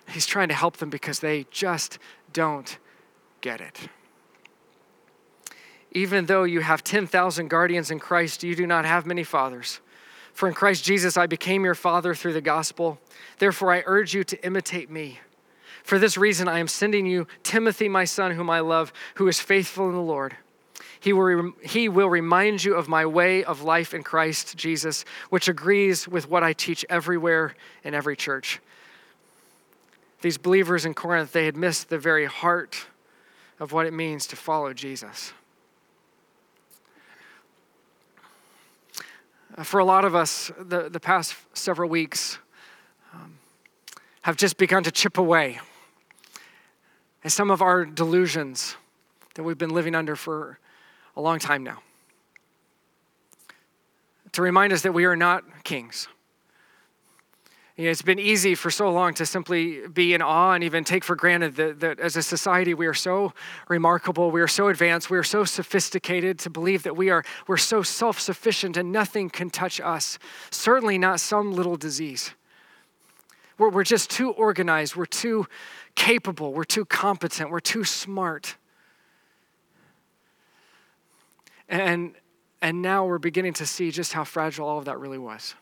He's 0.08 0.26
trying 0.26 0.48
to 0.48 0.54
help 0.54 0.76
them 0.78 0.90
because 0.90 1.20
they 1.20 1.46
just 1.50 1.98
don't 2.32 2.78
get 3.40 3.60
it. 3.60 3.88
Even 5.92 6.26
though 6.26 6.44
you 6.44 6.60
have 6.60 6.82
10,000 6.82 7.48
guardians 7.48 7.90
in 7.90 7.98
Christ, 7.98 8.42
you 8.42 8.56
do 8.56 8.66
not 8.66 8.84
have 8.84 9.06
many 9.06 9.22
fathers. 9.22 9.80
For 10.32 10.48
in 10.48 10.54
Christ 10.54 10.84
Jesus 10.84 11.16
I 11.16 11.26
became 11.26 11.64
your 11.64 11.76
father 11.76 12.14
through 12.14 12.32
the 12.32 12.40
gospel. 12.40 12.98
Therefore 13.38 13.72
I 13.72 13.84
urge 13.86 14.14
you 14.14 14.24
to 14.24 14.44
imitate 14.44 14.90
me. 14.90 15.20
For 15.84 15.98
this 15.98 16.16
reason 16.16 16.48
I 16.48 16.58
am 16.58 16.66
sending 16.66 17.06
you 17.06 17.26
Timothy, 17.42 17.88
my 17.88 18.04
son, 18.04 18.32
whom 18.32 18.50
I 18.50 18.60
love, 18.60 18.92
who 19.14 19.28
is 19.28 19.38
faithful 19.38 19.88
in 19.88 19.94
the 19.94 20.00
Lord. 20.00 20.36
He 21.04 21.12
will, 21.12 21.52
he 21.62 21.90
will 21.90 22.08
remind 22.08 22.64
you 22.64 22.76
of 22.76 22.88
my 22.88 23.04
way 23.04 23.44
of 23.44 23.60
life 23.60 23.92
in 23.92 24.02
Christ 24.02 24.56
Jesus, 24.56 25.04
which 25.28 25.48
agrees 25.48 26.08
with 26.08 26.30
what 26.30 26.42
I 26.42 26.54
teach 26.54 26.82
everywhere 26.88 27.54
in 27.82 27.92
every 27.92 28.16
church. 28.16 28.58
These 30.22 30.38
believers 30.38 30.86
in 30.86 30.94
Corinth, 30.94 31.32
they 31.32 31.44
had 31.44 31.58
missed 31.58 31.90
the 31.90 31.98
very 31.98 32.24
heart 32.24 32.86
of 33.60 33.70
what 33.70 33.84
it 33.84 33.92
means 33.92 34.26
to 34.28 34.36
follow 34.36 34.72
Jesus. 34.72 35.34
For 39.62 39.80
a 39.80 39.84
lot 39.84 40.06
of 40.06 40.14
us, 40.14 40.50
the, 40.58 40.88
the 40.88 41.00
past 41.00 41.34
several 41.52 41.90
weeks 41.90 42.38
um, 43.12 43.34
have 44.22 44.38
just 44.38 44.56
begun 44.56 44.82
to 44.84 44.90
chip 44.90 45.18
away. 45.18 45.60
at 47.22 47.30
some 47.30 47.50
of 47.50 47.60
our 47.60 47.84
delusions 47.84 48.76
that 49.34 49.42
we've 49.42 49.58
been 49.58 49.74
living 49.74 49.94
under 49.94 50.16
for 50.16 50.58
a 51.16 51.20
long 51.20 51.38
time 51.38 51.62
now. 51.62 51.80
To 54.32 54.42
remind 54.42 54.72
us 54.72 54.82
that 54.82 54.92
we 54.92 55.04
are 55.04 55.16
not 55.16 55.64
kings. 55.64 56.08
You 57.76 57.86
know, 57.86 57.90
it's 57.90 58.02
been 58.02 58.20
easy 58.20 58.54
for 58.54 58.70
so 58.70 58.88
long 58.90 59.14
to 59.14 59.26
simply 59.26 59.88
be 59.88 60.14
in 60.14 60.22
awe 60.22 60.52
and 60.52 60.62
even 60.62 60.84
take 60.84 61.02
for 61.02 61.16
granted 61.16 61.56
that, 61.56 61.80
that 61.80 61.98
as 61.98 62.16
a 62.16 62.22
society 62.22 62.72
we 62.72 62.86
are 62.86 62.94
so 62.94 63.32
remarkable, 63.68 64.30
we 64.30 64.40
are 64.40 64.48
so 64.48 64.68
advanced, 64.68 65.10
we 65.10 65.18
are 65.18 65.24
so 65.24 65.42
sophisticated 65.44 66.38
to 66.40 66.50
believe 66.50 66.84
that 66.84 66.96
we 66.96 67.10
are 67.10 67.24
we're 67.48 67.56
so 67.56 67.82
self-sufficient 67.82 68.76
and 68.76 68.92
nothing 68.92 69.28
can 69.28 69.50
touch 69.50 69.80
us. 69.80 70.20
Certainly 70.52 70.98
not 70.98 71.18
some 71.18 71.52
little 71.52 71.76
disease. 71.76 72.32
We're, 73.58 73.70
we're 73.70 73.84
just 73.84 74.08
too 74.08 74.30
organized, 74.30 74.94
we're 74.94 75.06
too 75.06 75.46
capable, 75.96 76.52
we're 76.52 76.64
too 76.64 76.84
competent, 76.84 77.50
we're 77.50 77.58
too 77.58 77.82
smart. 77.82 78.56
And, 81.74 82.14
and 82.62 82.82
now 82.82 83.04
we're 83.04 83.18
beginning 83.18 83.54
to 83.54 83.66
see 83.66 83.90
just 83.90 84.12
how 84.12 84.22
fragile 84.22 84.68
all 84.68 84.78
of 84.78 84.84
that 84.84 85.00
really 85.00 85.18
was. 85.18 85.56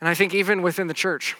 And 0.00 0.08
I 0.08 0.14
think 0.14 0.34
even 0.34 0.62
within 0.62 0.86
the 0.86 0.94
church, 0.94 1.36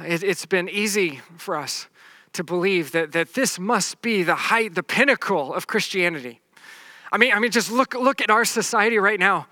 it, 0.00 0.22
it's 0.22 0.46
been 0.46 0.66
easy 0.70 1.20
for 1.36 1.56
us 1.56 1.88
to 2.32 2.42
believe 2.42 2.92
that, 2.92 3.12
that 3.12 3.34
this 3.34 3.58
must 3.58 4.00
be 4.00 4.22
the 4.22 4.34
height, 4.34 4.74
the 4.74 4.82
pinnacle 4.82 5.52
of 5.52 5.66
Christianity. 5.66 6.40
I 7.12 7.18
mean, 7.18 7.34
I 7.34 7.38
mean, 7.38 7.50
just 7.50 7.70
look, 7.70 7.92
look 7.92 8.22
at 8.22 8.30
our 8.30 8.46
society 8.46 8.98
right 8.98 9.20
now. 9.20 9.46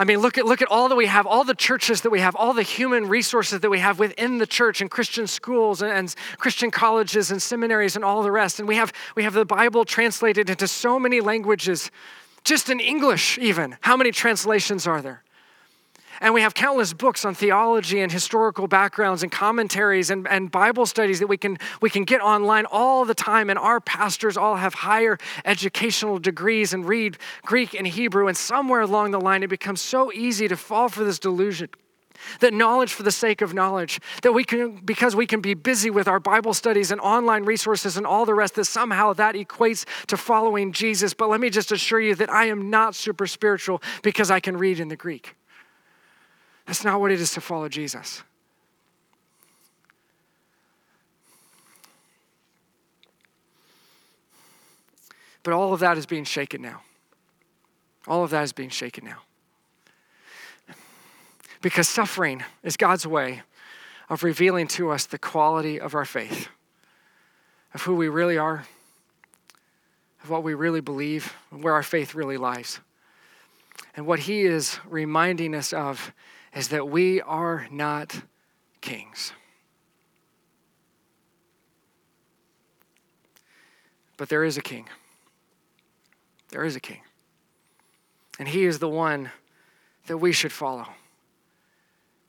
I 0.00 0.04
mean, 0.04 0.18
look 0.20 0.38
at, 0.38 0.46
look 0.46 0.62
at 0.62 0.68
all 0.68 0.88
that 0.88 0.94
we 0.94 1.06
have, 1.06 1.26
all 1.26 1.42
the 1.42 1.54
churches 1.54 2.02
that 2.02 2.10
we 2.10 2.20
have, 2.20 2.36
all 2.36 2.52
the 2.52 2.62
human 2.62 3.08
resources 3.08 3.60
that 3.60 3.70
we 3.70 3.80
have 3.80 3.98
within 3.98 4.38
the 4.38 4.46
church 4.46 4.80
and 4.80 4.88
Christian 4.88 5.26
schools 5.26 5.82
and, 5.82 5.90
and 5.90 6.14
Christian 6.36 6.70
colleges 6.70 7.32
and 7.32 7.42
seminaries 7.42 7.96
and 7.96 8.04
all 8.04 8.22
the 8.22 8.30
rest. 8.30 8.60
And 8.60 8.68
we 8.68 8.76
have, 8.76 8.92
we 9.16 9.24
have 9.24 9.34
the 9.34 9.44
Bible 9.44 9.84
translated 9.84 10.50
into 10.50 10.68
so 10.68 11.00
many 11.00 11.20
languages, 11.20 11.90
just 12.44 12.70
in 12.70 12.78
English, 12.78 13.38
even. 13.38 13.76
How 13.80 13.96
many 13.96 14.12
translations 14.12 14.86
are 14.86 15.02
there? 15.02 15.24
And 16.20 16.34
we 16.34 16.40
have 16.40 16.54
countless 16.54 16.92
books 16.92 17.24
on 17.24 17.34
theology 17.34 18.00
and 18.00 18.10
historical 18.10 18.66
backgrounds 18.66 19.22
and 19.22 19.30
commentaries 19.30 20.10
and, 20.10 20.26
and 20.28 20.50
Bible 20.50 20.86
studies 20.86 21.20
that 21.20 21.28
we 21.28 21.36
can, 21.36 21.58
we 21.80 21.90
can 21.90 22.04
get 22.04 22.20
online 22.20 22.66
all 22.66 23.04
the 23.04 23.14
time. 23.14 23.50
And 23.50 23.58
our 23.58 23.80
pastors 23.80 24.36
all 24.36 24.56
have 24.56 24.74
higher 24.74 25.18
educational 25.44 26.18
degrees 26.18 26.72
and 26.72 26.86
read 26.86 27.18
Greek 27.42 27.74
and 27.74 27.86
Hebrew. 27.86 28.26
And 28.26 28.36
somewhere 28.36 28.80
along 28.80 29.12
the 29.12 29.20
line, 29.20 29.42
it 29.42 29.48
becomes 29.48 29.80
so 29.80 30.12
easy 30.12 30.48
to 30.48 30.56
fall 30.56 30.88
for 30.88 31.04
this 31.04 31.18
delusion 31.18 31.68
that 32.40 32.52
knowledge 32.52 32.92
for 32.92 33.04
the 33.04 33.12
sake 33.12 33.40
of 33.42 33.54
knowledge 33.54 34.00
that 34.22 34.32
we 34.32 34.44
can 34.44 34.76
because 34.84 35.14
we 35.14 35.26
can 35.26 35.40
be 35.40 35.54
busy 35.54 35.88
with 35.88 36.08
our 36.08 36.18
bible 36.18 36.52
studies 36.52 36.90
and 36.90 37.00
online 37.00 37.44
resources 37.44 37.96
and 37.96 38.04
all 38.04 38.24
the 38.26 38.34
rest 38.34 38.56
that 38.56 38.64
somehow 38.64 39.12
that 39.12 39.36
equates 39.36 39.86
to 40.08 40.16
following 40.16 40.72
jesus 40.72 41.14
but 41.14 41.28
let 41.28 41.40
me 41.40 41.48
just 41.48 41.70
assure 41.70 42.00
you 42.00 42.16
that 42.16 42.28
i 42.28 42.46
am 42.46 42.70
not 42.70 42.94
super 42.94 43.26
spiritual 43.26 43.80
because 44.02 44.32
i 44.32 44.40
can 44.40 44.56
read 44.56 44.80
in 44.80 44.88
the 44.88 44.96
greek 44.96 45.36
that's 46.68 46.84
not 46.84 47.00
what 47.00 47.10
it 47.10 47.18
is 47.18 47.32
to 47.32 47.40
follow 47.40 47.66
Jesus. 47.70 48.22
But 55.42 55.54
all 55.54 55.72
of 55.72 55.80
that 55.80 55.96
is 55.96 56.04
being 56.04 56.24
shaken 56.24 56.60
now. 56.60 56.82
All 58.06 58.22
of 58.22 58.28
that 58.30 58.42
is 58.42 58.52
being 58.52 58.68
shaken 58.68 59.06
now. 59.06 59.22
Because 61.62 61.88
suffering 61.88 62.44
is 62.62 62.76
God's 62.76 63.06
way 63.06 63.40
of 64.10 64.22
revealing 64.22 64.68
to 64.68 64.90
us 64.90 65.06
the 65.06 65.18
quality 65.18 65.80
of 65.80 65.94
our 65.94 66.04
faith, 66.04 66.48
of 67.72 67.80
who 67.80 67.94
we 67.94 68.08
really 68.08 68.36
are, 68.36 68.66
of 70.22 70.28
what 70.28 70.42
we 70.42 70.52
really 70.52 70.82
believe, 70.82 71.32
and 71.50 71.64
where 71.64 71.72
our 71.72 71.82
faith 71.82 72.14
really 72.14 72.36
lies. 72.36 72.78
And 73.96 74.06
what 74.06 74.18
He 74.18 74.42
is 74.42 74.78
reminding 74.86 75.54
us 75.54 75.72
of 75.72 76.12
is 76.54 76.68
that 76.68 76.88
we 76.88 77.20
are 77.20 77.66
not 77.70 78.22
kings. 78.80 79.32
But 84.16 84.28
there 84.28 84.44
is 84.44 84.56
a 84.56 84.62
king. 84.62 84.88
There 86.50 86.64
is 86.64 86.76
a 86.76 86.80
king. 86.80 87.00
And 88.38 88.48
he 88.48 88.64
is 88.64 88.78
the 88.78 88.88
one 88.88 89.30
that 90.06 90.18
we 90.18 90.32
should 90.32 90.52
follow. 90.52 90.86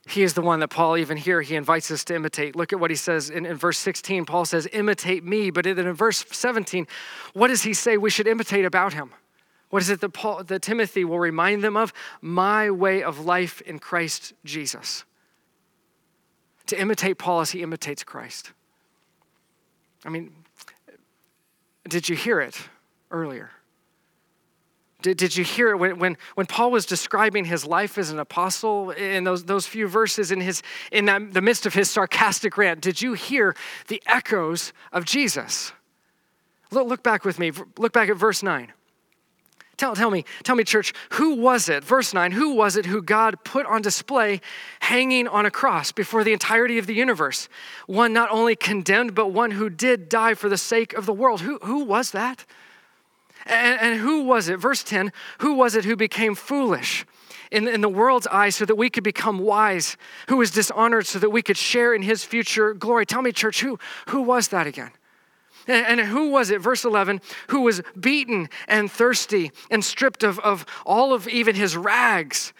He 0.07 0.23
is 0.23 0.33
the 0.33 0.41
one 0.41 0.59
that 0.59 0.69
Paul, 0.69 0.97
even 0.97 1.17
here, 1.17 1.41
he 1.41 1.55
invites 1.55 1.91
us 1.91 2.03
to 2.05 2.15
imitate. 2.15 2.55
Look 2.55 2.73
at 2.73 2.79
what 2.79 2.89
he 2.89 2.95
says 2.95 3.29
in, 3.29 3.45
in 3.45 3.57
verse 3.57 3.77
16. 3.77 4.25
Paul 4.25 4.45
says, 4.45 4.67
Imitate 4.73 5.23
me. 5.23 5.51
But 5.51 5.67
in 5.67 5.93
verse 5.93 6.25
17, 6.31 6.87
what 7.33 7.49
does 7.49 7.61
he 7.61 7.73
say 7.73 7.95
we 7.95 8.09
should 8.09 8.27
imitate 8.27 8.65
about 8.65 8.93
him? 8.93 9.11
What 9.69 9.81
is 9.81 9.89
it 9.89 10.01
that, 10.01 10.09
Paul, 10.09 10.43
that 10.43 10.61
Timothy 10.61 11.05
will 11.05 11.19
remind 11.19 11.63
them 11.63 11.77
of? 11.77 11.93
My 12.21 12.71
way 12.71 13.03
of 13.03 13.25
life 13.25 13.61
in 13.61 13.79
Christ 13.79 14.33
Jesus. 14.43 15.05
To 16.67 16.79
imitate 16.79 17.17
Paul 17.17 17.41
as 17.41 17.51
he 17.51 17.61
imitates 17.61 18.03
Christ. 18.03 18.51
I 20.05 20.09
mean, 20.09 20.33
did 21.87 22.09
you 22.09 22.15
hear 22.15 22.39
it 22.39 22.59
earlier? 23.11 23.51
Did, 25.01 25.17
did 25.17 25.37
you 25.37 25.45
hear 25.45 25.69
it 25.69 25.77
when, 25.77 25.97
when, 25.97 26.17
when 26.35 26.45
Paul 26.45 26.71
was 26.71 26.85
describing 26.85 27.45
his 27.45 27.65
life 27.65 27.97
as 27.97 28.09
an 28.09 28.19
apostle 28.19 28.91
in 28.91 29.23
those, 29.23 29.45
those 29.45 29.65
few 29.65 29.87
verses 29.87 30.31
in, 30.31 30.41
his, 30.41 30.61
in 30.91 31.05
that, 31.05 31.33
the 31.33 31.41
midst 31.41 31.65
of 31.65 31.73
his 31.73 31.89
sarcastic 31.89 32.57
rant? 32.57 32.81
Did 32.81 33.01
you 33.01 33.13
hear 33.13 33.55
the 33.87 34.03
echoes 34.05 34.73
of 34.91 35.05
Jesus? 35.05 35.71
Look, 36.71 36.87
look 36.87 37.03
back 37.03 37.23
with 37.23 37.39
me. 37.39 37.51
Look 37.77 37.93
back 37.93 38.09
at 38.09 38.17
verse 38.17 38.43
9. 38.43 38.73
Tell, 39.79 39.95
tell 39.95 40.11
me, 40.11 40.25
tell 40.43 40.57
me, 40.57 40.65
church, 40.65 40.93
who 41.11 41.35
was 41.35 41.69
it, 41.69 41.85
verse 41.85 42.13
9, 42.13 42.33
who 42.33 42.53
was 42.53 42.75
it 42.75 42.85
who 42.85 43.01
God 43.01 43.45
put 43.45 43.65
on 43.65 43.81
display 43.81 44.41
hanging 44.81 45.25
on 45.25 45.45
a 45.45 45.51
cross 45.51 45.93
before 45.93 46.25
the 46.25 46.33
entirety 46.33 46.77
of 46.79 46.85
the 46.85 46.93
universe? 46.93 47.47
One 47.87 48.11
not 48.11 48.29
only 48.29 48.57
condemned, 48.57 49.15
but 49.15 49.27
one 49.27 49.51
who 49.51 49.69
did 49.69 50.09
die 50.09 50.33
for 50.33 50.49
the 50.49 50.57
sake 50.57 50.91
of 50.91 51.05
the 51.05 51.13
world. 51.13 51.39
Who, 51.39 51.59
who 51.63 51.85
was 51.85 52.11
that? 52.11 52.45
And, 53.45 53.79
and 53.79 53.99
who 54.01 54.23
was 54.23 54.49
it? 54.49 54.57
Verse 54.57 54.83
10 54.83 55.13
Who 55.37 55.53
was 55.53 55.75
it 55.75 55.85
who 55.85 55.95
became 55.95 56.35
foolish? 56.35 57.05
In, 57.49 57.65
in 57.65 57.79
the 57.79 57.87
world's 57.87 58.27
eyes 58.27 58.57
so 58.57 58.65
that 58.65 58.75
we 58.75 58.89
could 58.89 59.05
become 59.05 59.39
wise, 59.39 59.95
who 60.27 60.35
was 60.35 60.51
dishonored 60.51 61.07
so 61.07 61.19
that 61.19 61.29
we 61.29 61.41
could 61.41 61.57
share 61.57 61.93
in 61.93 62.01
his 62.01 62.25
future 62.25 62.73
glory. 62.73 63.05
Tell 63.05 63.21
me, 63.21 63.31
church, 63.31 63.61
who, 63.61 63.79
who 64.09 64.21
was 64.21 64.49
that 64.49 64.67
again? 64.67 64.91
And, 65.69 65.99
who 65.99 66.29
was 66.29 66.49
it, 66.49 66.61
verse 66.61 66.83
11, 66.83 67.21
who 67.49 67.61
was 67.61 67.81
beaten 67.99 68.49
and 68.67 68.91
thirsty 68.91 69.51
and 69.69 69.85
stripped 69.85 70.23
of, 70.23 70.39
of 70.39 70.65
all 70.85 71.13
of 71.13 71.27
even 71.27 71.55
his 71.55 71.77
rags? 71.77 72.53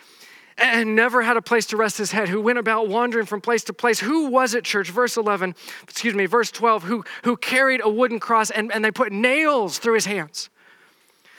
and 0.62 0.93
never 0.93 1.22
had 1.22 1.38
a 1.38 1.41
place 1.41 1.65
to 1.67 1.78
rest 1.78 1.98
his 1.98 2.12
head, 2.12 2.28
who 2.28 2.41
went 2.41 2.60
about 2.60 2.89
wandering 2.89 3.26
from 3.26 3.39
place 3.39 3.63
to 3.63 3.74
place. 3.74 4.00
Who 4.00 4.28
was 4.28 4.54
it, 4.54 4.65
church? 4.65 4.89
Verse 4.89 5.15
11, 5.15 5.56
excuse 5.84 6.13
me, 6.13 6.26
verse 6.26 6.52
12, 6.52 6.84
who, 6.84 7.06
who 7.24 7.38
carried 7.38 7.80
a 7.82 7.89
wooden 7.89 8.19
cross 8.19 8.52
and, 8.52 8.69
and 8.74 8.84
they 8.84 8.91
put 8.91 9.13
nails 9.13 9.78
through 9.78 9.93
his 9.93 10.06
hands 10.06 10.50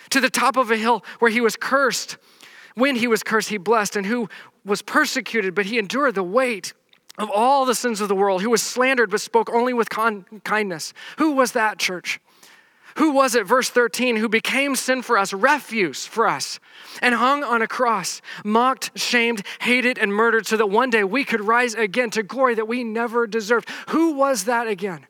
to 0.08 0.20
the 0.20 0.30
top 0.30 0.56
of 0.56 0.70
a 0.70 0.76
hill 0.76 1.04
where 1.18 1.30
he 1.30 1.40
was 1.40 1.56
cursed. 1.56 2.16
When 2.74 2.96
he 2.96 3.06
was 3.06 3.22
cursed, 3.22 3.48
he 3.48 3.58
blessed, 3.58 3.96
and 3.96 4.06
who 4.06 4.28
was 4.64 4.82
persecuted, 4.82 5.54
but 5.54 5.66
he 5.66 5.78
endured 5.78 6.14
the 6.14 6.22
weight 6.22 6.72
of 7.20 7.30
all 7.30 7.66
the 7.66 7.74
sins 7.74 8.00
of 8.00 8.08
the 8.08 8.14
world, 8.14 8.40
who 8.40 8.50
was 8.50 8.62
slandered 8.62 9.10
but 9.10 9.20
spoke 9.20 9.50
only 9.50 9.74
with 9.74 9.90
con- 9.90 10.24
kindness. 10.42 10.94
Who 11.18 11.32
was 11.32 11.52
that, 11.52 11.78
church? 11.78 12.18
Who 12.96 13.12
was 13.12 13.34
it, 13.34 13.46
verse 13.46 13.68
13, 13.68 14.16
who 14.16 14.28
became 14.28 14.74
sin 14.74 15.02
for 15.02 15.16
us, 15.16 15.32
refuse 15.32 16.06
for 16.06 16.26
us, 16.26 16.58
and 17.00 17.14
hung 17.14 17.44
on 17.44 17.62
a 17.62 17.68
cross, 17.68 18.20
mocked, 18.42 18.98
shamed, 18.98 19.42
hated, 19.60 19.98
and 19.98 20.12
murdered, 20.12 20.46
so 20.46 20.56
that 20.56 20.66
one 20.66 20.90
day 20.90 21.04
we 21.04 21.24
could 21.24 21.42
rise 21.42 21.74
again 21.74 22.10
to 22.10 22.22
glory 22.22 22.54
that 22.54 22.66
we 22.66 22.82
never 22.82 23.26
deserved? 23.26 23.68
Who 23.90 24.14
was 24.14 24.44
that 24.44 24.66
again? 24.66 25.06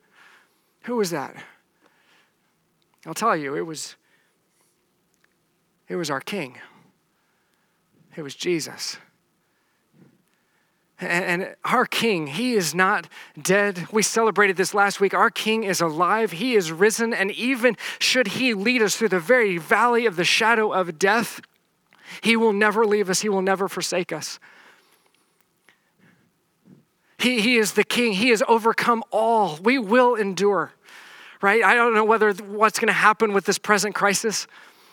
Who 0.83 0.97
was 0.97 1.11
that? 1.11 1.35
I'll 3.05 3.13
tell 3.13 3.35
you, 3.35 3.55
it 3.55 3.65
was 3.65 3.95
it 5.87 5.95
was 5.95 6.09
our 6.09 6.21
King, 6.21 6.57
it 8.15 8.21
was 8.21 8.35
Jesus. 8.35 8.97
And 11.01 11.55
our 11.63 11.85
King, 11.85 12.27
He 12.27 12.53
is 12.53 12.75
not 12.75 13.07
dead. 13.41 13.87
We 13.91 14.03
celebrated 14.03 14.55
this 14.55 14.73
last 14.73 14.99
week. 14.99 15.13
Our 15.13 15.31
King 15.31 15.63
is 15.63 15.81
alive. 15.81 16.33
He 16.33 16.55
is 16.55 16.71
risen. 16.71 17.13
And 17.13 17.31
even 17.31 17.75
should 17.97 18.27
He 18.27 18.53
lead 18.53 18.81
us 18.81 18.95
through 18.95 19.09
the 19.09 19.19
very 19.19 19.57
valley 19.57 20.05
of 20.05 20.15
the 20.15 20.23
shadow 20.23 20.71
of 20.71 20.99
death, 20.99 21.41
He 22.21 22.37
will 22.37 22.53
never 22.53 22.85
leave 22.85 23.09
us. 23.09 23.21
He 23.21 23.29
will 23.29 23.41
never 23.41 23.67
forsake 23.67 24.13
us. 24.13 24.39
He, 27.17 27.39
he 27.39 27.57
is 27.57 27.73
the 27.73 27.83
King. 27.83 28.13
He 28.13 28.29
has 28.29 28.41
overcome 28.47 29.03
all. 29.11 29.59
We 29.61 29.77
will 29.77 30.15
endure, 30.15 30.73
right? 31.41 31.63
I 31.63 31.75
don't 31.75 31.93
know 31.93 32.03
whether 32.03 32.33
what's 32.33 32.79
going 32.79 32.87
to 32.87 32.93
happen 32.93 33.33
with 33.33 33.45
this 33.45 33.59
present 33.59 33.93
crisis. 33.93 34.47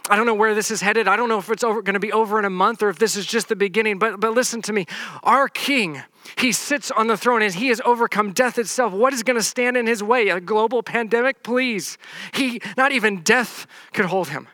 I 0.09 0.17
don't 0.17 0.27
know 0.27 0.35
where 0.35 0.55
this 0.55 0.71
is 0.71 0.81
headed. 0.81 1.07
I 1.07 1.17
don't 1.17 1.29
know 1.29 1.39
if 1.39 1.51
it's 1.51 1.63
going 1.63 1.85
to 1.85 2.01
be 2.01 2.13
over 2.13 2.39
in 2.39 2.45
a 2.45 2.51
month 2.51 2.83
or 2.83 2.89
if 2.89 2.99
this 2.99 3.17
is 3.17 3.27
just 3.27 3.49
the 3.49 3.57
beginning. 3.57 3.99
But, 3.99 4.21
but 4.21 4.33
listen 4.33 4.63
to 4.63 4.73
me. 4.73 4.87
Our 5.23 5.49
King, 5.49 6.03
He 6.37 6.53
sits 6.53 6.91
on 6.91 7.07
the 7.07 7.17
throne 7.17 7.43
and 7.43 7.55
He 7.55 7.69
has 7.69 7.81
overcome 7.85 8.33
death 8.33 8.59
itself. 8.59 8.93
What 8.93 9.13
is 9.13 9.23
going 9.23 9.37
to 9.37 9.43
stand 9.43 9.77
in 9.77 9.87
His 9.87 10.03
way? 10.03 10.29
A 10.29 10.41
global 10.41 10.83
pandemic? 10.83 11.43
Please. 11.43 11.99
He, 12.33 12.61
not 12.77 12.93
even 12.93 13.21
death 13.21 13.67
could 13.93 14.07
hold 14.07 14.29
Him. 14.29 14.49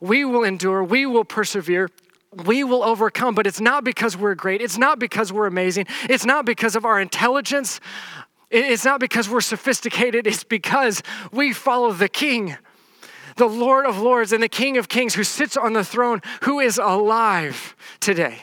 We 0.00 0.24
will 0.24 0.44
endure, 0.44 0.84
we 0.84 1.06
will 1.06 1.24
persevere, 1.24 1.88
we 2.44 2.64
will 2.64 2.82
overcome, 2.82 3.34
but 3.34 3.46
it's 3.46 3.60
not 3.60 3.84
because 3.84 4.16
we're 4.16 4.34
great. 4.34 4.60
It's 4.60 4.76
not 4.76 4.98
because 4.98 5.32
we're 5.32 5.46
amazing. 5.46 5.86
It's 6.04 6.24
not 6.24 6.44
because 6.44 6.76
of 6.76 6.84
our 6.84 7.00
intelligence. 7.00 7.80
It's 8.50 8.84
not 8.84 9.00
because 9.00 9.28
we're 9.28 9.40
sophisticated. 9.40 10.26
It's 10.26 10.44
because 10.44 11.02
we 11.32 11.52
follow 11.52 11.92
the 11.92 12.08
King 12.08 12.56
the 13.36 13.48
Lord 13.48 13.86
of 13.86 13.98
Lords 13.98 14.32
and 14.32 14.42
the 14.42 14.48
King 14.48 14.76
of 14.76 14.88
Kings 14.88 15.14
who 15.14 15.24
sits 15.24 15.56
on 15.56 15.72
the 15.72 15.84
throne, 15.84 16.20
who 16.42 16.60
is 16.60 16.78
alive 16.78 17.74
today, 18.00 18.42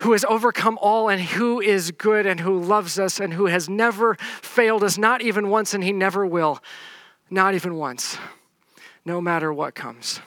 who 0.00 0.12
has 0.12 0.24
overcome 0.26 0.78
all 0.80 1.08
and 1.08 1.20
who 1.20 1.60
is 1.60 1.90
good 1.90 2.26
and 2.26 2.40
who 2.40 2.58
loves 2.58 2.98
us 2.98 3.20
and 3.20 3.34
who 3.34 3.46
has 3.46 3.68
never 3.68 4.14
failed 4.42 4.84
us, 4.84 4.98
not 4.98 5.22
even 5.22 5.48
once, 5.48 5.74
and 5.74 5.84
he 5.84 5.92
never 5.92 6.26
will, 6.26 6.60
not 7.30 7.54
even 7.54 7.76
once, 7.76 8.18
no 9.04 9.20
matter 9.20 9.52
what 9.52 9.74
comes. 9.74 10.20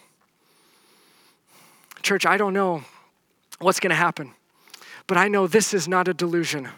Church, 2.02 2.26
I 2.26 2.38
don't 2.38 2.54
know 2.54 2.84
what's 3.60 3.80
going 3.80 3.90
to 3.90 3.96
happen, 3.96 4.34
but 5.08 5.18
I 5.18 5.28
know 5.28 5.48
this 5.48 5.74
is 5.74 5.88
not 5.88 6.08
a 6.08 6.13
delusion 6.13 6.70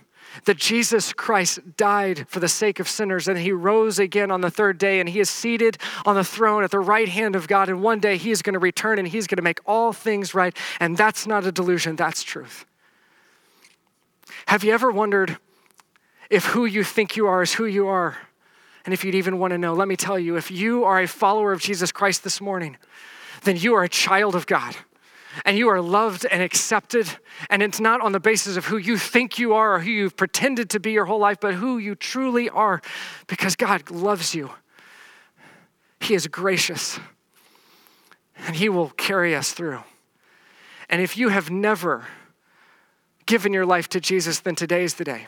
that 0.45 0.57
Jesus 0.57 1.13
Christ 1.13 1.59
died 1.77 2.27
for 2.27 2.39
the 2.39 2.47
sake 2.47 2.79
of 2.79 2.87
sinners 2.87 3.27
and 3.27 3.37
he 3.37 3.51
rose 3.51 3.99
again 3.99 4.31
on 4.31 4.41
the 4.41 4.51
third 4.51 4.77
day 4.77 4.99
and 4.99 5.09
he 5.09 5.19
is 5.19 5.29
seated 5.29 5.77
on 6.05 6.15
the 6.15 6.23
throne 6.23 6.63
at 6.63 6.71
the 6.71 6.79
right 6.79 7.09
hand 7.09 7.35
of 7.35 7.47
God. 7.47 7.69
And 7.69 7.81
one 7.81 7.99
day 7.99 8.17
he 8.17 8.31
is 8.31 8.41
going 8.41 8.53
to 8.53 8.59
return 8.59 8.99
and 8.99 9.07
he's 9.07 9.27
going 9.27 9.37
to 9.37 9.43
make 9.43 9.59
all 9.65 9.93
things 9.93 10.33
right. 10.33 10.55
And 10.79 10.97
that's 10.97 11.27
not 11.27 11.45
a 11.45 11.51
delusion, 11.51 11.95
that's 11.95 12.23
truth. 12.23 12.65
Have 14.47 14.63
you 14.63 14.73
ever 14.73 14.91
wondered 14.91 15.37
if 16.29 16.45
who 16.45 16.65
you 16.65 16.83
think 16.83 17.15
you 17.15 17.27
are 17.27 17.41
is 17.41 17.54
who 17.54 17.65
you 17.65 17.87
are? 17.87 18.17
And 18.85 18.93
if 18.93 19.04
you'd 19.04 19.15
even 19.15 19.39
want 19.39 19.51
to 19.51 19.58
know, 19.58 19.73
let 19.73 19.87
me 19.87 19.95
tell 19.95 20.17
you 20.17 20.35
if 20.35 20.49
you 20.49 20.83
are 20.83 21.01
a 21.01 21.08
follower 21.08 21.51
of 21.51 21.62
Jesus 21.62 21.91
Christ 21.91 22.23
this 22.23 22.39
morning, 22.39 22.77
then 23.43 23.58
you 23.58 23.75
are 23.75 23.83
a 23.83 23.89
child 23.89 24.35
of 24.35 24.47
God 24.47 24.75
and 25.46 25.58
you 25.58 25.69
are 25.69 25.82
loved 25.82 26.25
and 26.25 26.42
accepted. 26.42 27.08
And 27.50 27.62
it's 27.62 27.80
not 27.80 28.02
on 28.02 28.12
the 28.12 28.19
basis 28.19 28.58
of 28.58 28.65
who 28.65 28.77
you 28.77 28.98
think 28.98 29.40
you 29.40 29.54
are 29.54 29.75
or 29.75 29.80
who 29.80 29.90
you've 29.90 30.17
pretended 30.17 30.69
to 30.71 30.80
be 30.80 30.92
your 30.92 31.06
whole 31.06 31.19
life, 31.19 31.40
but 31.40 31.56
who 31.56 31.77
you 31.77 31.96
truly 31.96 32.50
are 32.50 32.82
because 33.27 33.56
God 33.56 33.90
loves 33.90 34.34
you. 34.36 34.52
He 36.00 36.13
is 36.13 36.27
gracious 36.27 37.00
and 38.48 38.56
He 38.56 38.69
will 38.69 38.90
carry 38.92 39.36
us 39.36 39.52
through. 39.52 39.80
And 40.90 41.02
if 41.02 41.17
you 41.17 41.30
have 41.30 41.52
never 41.52 42.08
given 43.25 43.54
your 43.54 43.65
life 43.65 43.88
to 43.90 44.00
Jesus, 44.00 44.40
then 44.40 44.56
today 44.56 44.84
is 44.84 44.96
the 44.96 45.04
day. 45.04 45.27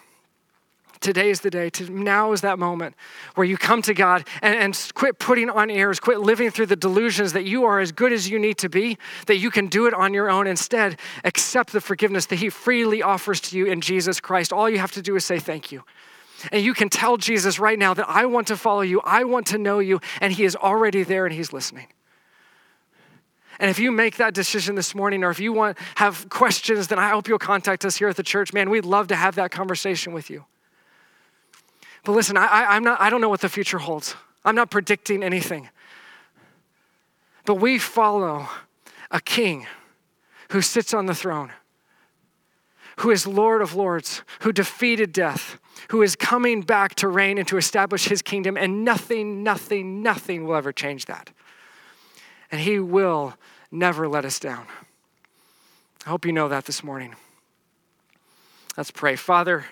Today 1.02 1.32
is 1.32 1.41
the 1.41 1.49
day. 1.49 1.70
To, 1.72 1.91
now 1.91 2.32
is 2.32 2.41
that 2.41 2.60
moment 2.60 2.95
where 3.34 3.45
you 3.45 3.58
come 3.58 3.82
to 3.82 3.93
God 3.93 4.28
and, 4.43 4.56
and 4.56 4.91
quit 4.93 5.18
putting 5.18 5.49
on 5.49 5.72
airs, 5.72 5.99
quit 5.99 6.20
living 6.20 6.52
through 6.52 6.68
the 6.68 6.76
delusions 6.76 7.34
that 7.34 7.43
you 7.43 7.66
are 7.66 7.80
as 7.80 7.91
good 7.91 8.14
as 8.14 8.30
you 8.30 8.38
need 8.38 8.60
to 8.60 8.70
be, 8.70 8.99
that 9.26 9.38
you 9.38 9.49
can 9.49 9.68
do 9.68 9.88
it 9.88 9.95
on 9.95 10.14
your 10.14 10.30
own. 10.30 10.45
Instead, 10.45 10.99
accept 11.24 11.74
the 11.74 11.82
forgiveness 11.82 12.28
that 12.28 12.36
He 12.36 12.49
freely 12.49 13.02
offers 13.02 13.41
to 13.41 13.58
you 13.58 13.66
in 13.66 13.82
Jesus 13.82 14.20
Christ. 14.20 14.54
All 14.54 14.70
you 14.70 14.78
have 14.78 14.91
to 14.91 15.02
do 15.02 15.16
is 15.16 15.26
say 15.26 15.39
thank 15.39 15.72
you. 15.72 15.84
And 16.52 16.64
you 16.64 16.74
can 16.74 16.88
tell 16.88 17.18
Jesus 17.18 17.60
right 17.60 17.78
now 17.78 17.93
that 17.95 18.08
I 18.08 18.28
want 18.28 18.47
to 18.47 18.58
follow 18.58 18.82
you, 18.82 19.02
I 19.04 19.24
want 19.24 19.47
to 19.47 19.58
know 19.58 19.80
you, 19.80 20.02
and 20.22 20.32
He 20.32 20.43
is 20.43 20.56
already 20.56 21.04
there 21.04 21.26
and 21.26 21.34
He's 21.34 21.52
listening. 21.52 21.88
And 23.60 23.70
if 23.70 23.80
you 23.80 23.91
make 23.91 24.18
that 24.18 24.34
decision 24.34 24.76
this 24.76 24.95
morning, 24.95 25.24
or 25.24 25.30
if 25.32 25.39
you 25.39 25.52
want 25.52 25.78
have 25.95 26.30
questions, 26.30 26.88
then 26.88 26.99
I 26.99 27.10
hope 27.10 27.28
you'll 27.28 27.39
contact 27.39 27.86
us 27.86 27.95
here 27.95 28.08
at 28.08 28.16
the 28.16 28.24
church. 28.24 28.54
Man, 28.54 28.70
we'd 28.70 28.86
love 28.86 29.08
to 29.08 29.16
have 29.16 29.36
that 29.36 29.52
conversation 29.52 30.14
with 30.14 30.30
you. 30.30 30.45
But 32.04 32.14
listen, 32.14 32.38
I, 32.38 32.47
I'm 32.47 32.84
not, 32.84 32.99
I 32.99 33.10
don't 33.10 33.22
know 33.22 33.30
what 33.30 33.41
the 33.41 33.49
future 33.49 33.78
holds. 33.78 34.16
I'm 34.43 34.56
not 34.56 34.72
predicting 34.72 35.24
anything. 35.24 35.70
But 37.45 37.56
we 37.56 37.78
follow 37.78 38.47
a 39.12 39.20
king 39.20 39.68
who 40.52 40.62
sits 40.62 40.93
on 40.93 41.06
the 41.06 41.16
throne, 41.16 41.52
who 42.97 43.12
is 43.12 43.26
Lord 43.26 43.62
of 43.62 43.76
Lords, 43.76 44.24
who 44.41 44.52
defeated 44.52 45.14
death, 45.14 45.60
who 45.89 46.02
is 46.02 46.16
coming 46.16 46.62
back 46.62 46.95
to 46.95 47.08
reign 47.08 47.38
and 47.38 47.47
to 47.47 47.58
establish 47.58 48.06
his 48.06 48.22
kingdom, 48.22 48.58
and 48.58 48.84
nothing, 48.84 49.43
nothing, 49.43 50.02
nothing 50.02 50.45
will 50.45 50.56
ever 50.56 50.72
change 50.72 51.06
that. 51.06 51.30
And 52.52 52.62
he 52.62 52.80
will 52.80 53.36
never 53.72 54.08
let 54.08 54.26
us 54.26 54.39
down. 54.39 54.66
I 56.06 56.10
hope 56.10 56.26
you 56.26 56.34
know 56.34 56.49
that 56.49 56.66
this 56.66 56.84
morning. 56.84 57.16
Let's 58.76 58.91
pray. 58.91 59.16
Father, 59.16 59.66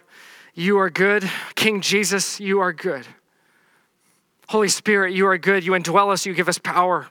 you 0.60 0.78
are 0.80 0.90
good. 0.90 1.30
King 1.56 1.80
Jesus, 1.80 2.40
you 2.40 2.60
are 2.60 2.74
good. 2.74 3.08
Holy 4.50 4.68
Spirit, 4.68 5.14
you 5.14 5.26
are 5.28 5.38
good. 5.38 5.64
You 5.64 5.72
indwell 5.72 6.12
us, 6.12 6.26
you 6.26 6.34
give 6.34 6.50
us 6.50 6.58
power. 6.58 7.08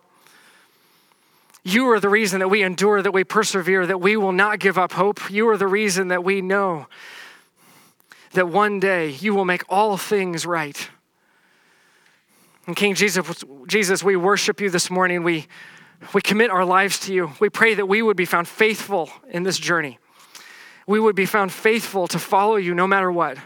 You 1.65 1.89
are 1.91 1.99
the 1.99 2.11
reason 2.11 2.41
that 2.41 2.49
we 2.49 2.63
endure, 2.63 3.01
that 3.01 3.13
we 3.13 3.25
persevere, 3.25 3.87
that 3.87 4.01
we 4.01 4.17
will 4.17 4.33
not 4.33 4.59
give 4.59 4.77
up 4.77 4.93
hope. 4.93 5.31
You 5.31 5.49
are 5.49 5.57
the 5.57 5.67
reason 5.67 6.09
that 6.09 6.23
we 6.23 6.43
know 6.43 6.89
that 8.33 8.49
one 8.49 8.81
day 8.81 9.11
you 9.11 9.35
will 9.35 9.47
make 9.47 9.65
all 9.71 9.97
things 9.97 10.45
right. 10.45 10.91
And 12.67 12.77
King 12.77 12.95
Jesus, 12.95 13.45
Jesus, 13.67 14.05
we 14.05 14.15
worship 14.15 14.61
you 14.61 14.69
this 14.69 14.91
morning. 14.91 15.23
We, 15.23 15.47
we 16.13 16.21
commit 16.21 16.51
our 16.51 16.67
lives 16.67 17.01
to 17.01 17.15
you. 17.15 17.33
We 17.41 17.49
pray 17.49 17.73
that 17.75 17.87
we 17.87 18.03
would 18.03 18.17
be 18.17 18.27
found 18.27 18.47
faithful 18.47 19.11
in 19.31 19.43
this 19.43 19.59
journey. 19.59 19.99
We 20.89 20.99
would 20.99 21.15
be 21.15 21.27
found 21.27 21.53
faithful 21.53 22.09
to 22.09 22.19
follow 22.19 22.57
you 22.57 22.75
no 22.75 22.87
matter 22.87 23.13
what, 23.13 23.37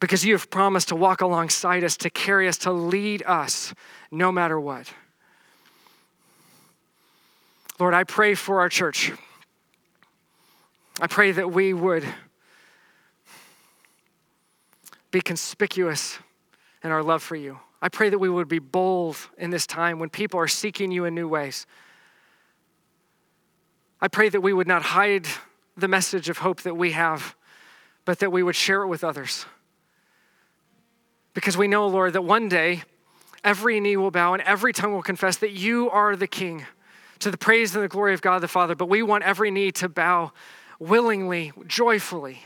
because 0.00 0.22
you 0.26 0.34
have 0.34 0.50
promised 0.50 0.88
to 0.88 0.96
walk 0.96 1.22
alongside 1.22 1.82
us, 1.82 1.96
to 1.96 2.10
carry 2.10 2.46
us, 2.46 2.58
to 2.58 2.72
lead 2.72 3.22
us 3.26 3.72
no 4.10 4.30
matter 4.30 4.60
what. 4.60 4.92
Lord, 7.80 7.94
I 7.94 8.04
pray 8.04 8.34
for 8.34 8.60
our 8.60 8.68
church. 8.68 9.12
I 11.00 11.06
pray 11.06 11.32
that 11.32 11.50
we 11.50 11.72
would 11.72 12.04
be 15.10 15.22
conspicuous 15.22 16.18
in 16.84 16.90
our 16.90 17.02
love 17.02 17.22
for 17.22 17.34
you. 17.34 17.60
I 17.80 17.88
pray 17.88 18.10
that 18.10 18.18
we 18.18 18.28
would 18.28 18.48
be 18.48 18.58
bold 18.58 19.16
in 19.38 19.48
this 19.48 19.66
time 19.66 19.98
when 19.98 20.10
people 20.10 20.38
are 20.38 20.48
seeking 20.48 20.90
you 20.90 21.06
in 21.06 21.14
new 21.14 21.28
ways. 21.28 21.66
I 24.02 24.08
pray 24.08 24.28
that 24.28 24.42
we 24.42 24.52
would 24.52 24.68
not 24.68 24.82
hide 24.82 25.26
the 25.78 25.88
message 25.88 26.28
of 26.28 26.38
hope 26.38 26.62
that 26.62 26.76
we 26.76 26.92
have, 26.92 27.34
but 28.04 28.18
that 28.18 28.30
we 28.30 28.42
would 28.42 28.56
share 28.56 28.82
it 28.82 28.88
with 28.88 29.04
others. 29.04 29.46
Because 31.34 31.56
we 31.56 31.68
know, 31.68 31.86
Lord, 31.86 32.14
that 32.14 32.22
one 32.22 32.48
day 32.48 32.82
every 33.44 33.80
knee 33.80 33.96
will 33.96 34.10
bow 34.10 34.34
and 34.34 34.42
every 34.42 34.72
tongue 34.72 34.92
will 34.92 35.02
confess 35.02 35.36
that 35.36 35.52
you 35.52 35.90
are 35.90 36.16
the 36.16 36.26
King 36.26 36.66
to 37.20 37.30
the 37.30 37.38
praise 37.38 37.74
and 37.74 37.84
the 37.84 37.88
glory 37.88 38.14
of 38.14 38.22
God 38.22 38.40
the 38.40 38.48
Father. 38.48 38.74
But 38.74 38.88
we 38.88 39.02
want 39.02 39.24
every 39.24 39.50
knee 39.50 39.72
to 39.72 39.88
bow 39.88 40.32
willingly, 40.78 41.52
joyfully 41.66 42.42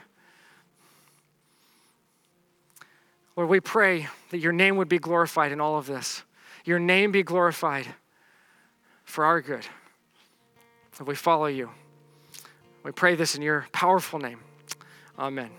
Lord, 3.37 3.49
we 3.49 3.61
pray 3.61 4.09
that 4.31 4.39
your 4.39 4.53
name 4.53 4.77
would 4.77 4.89
be 4.89 4.99
glorified 4.99 5.53
in 5.53 5.61
all 5.61 5.79
of 5.79 5.87
this. 5.87 6.23
Your 6.65 6.79
name 6.79 7.13
be 7.13 7.23
glorified 7.23 7.87
for 9.05 9.25
our 9.25 9.41
good. 9.41 9.67
That 10.99 11.07
we 11.07 11.15
follow 11.15 11.47
you. 11.47 11.71
We 12.83 12.93
pray 12.93 13.15
this 13.15 13.35
in 13.35 13.43
your 13.43 13.67
powerful 13.73 14.19
name. 14.19 14.41
Amen. 15.19 15.51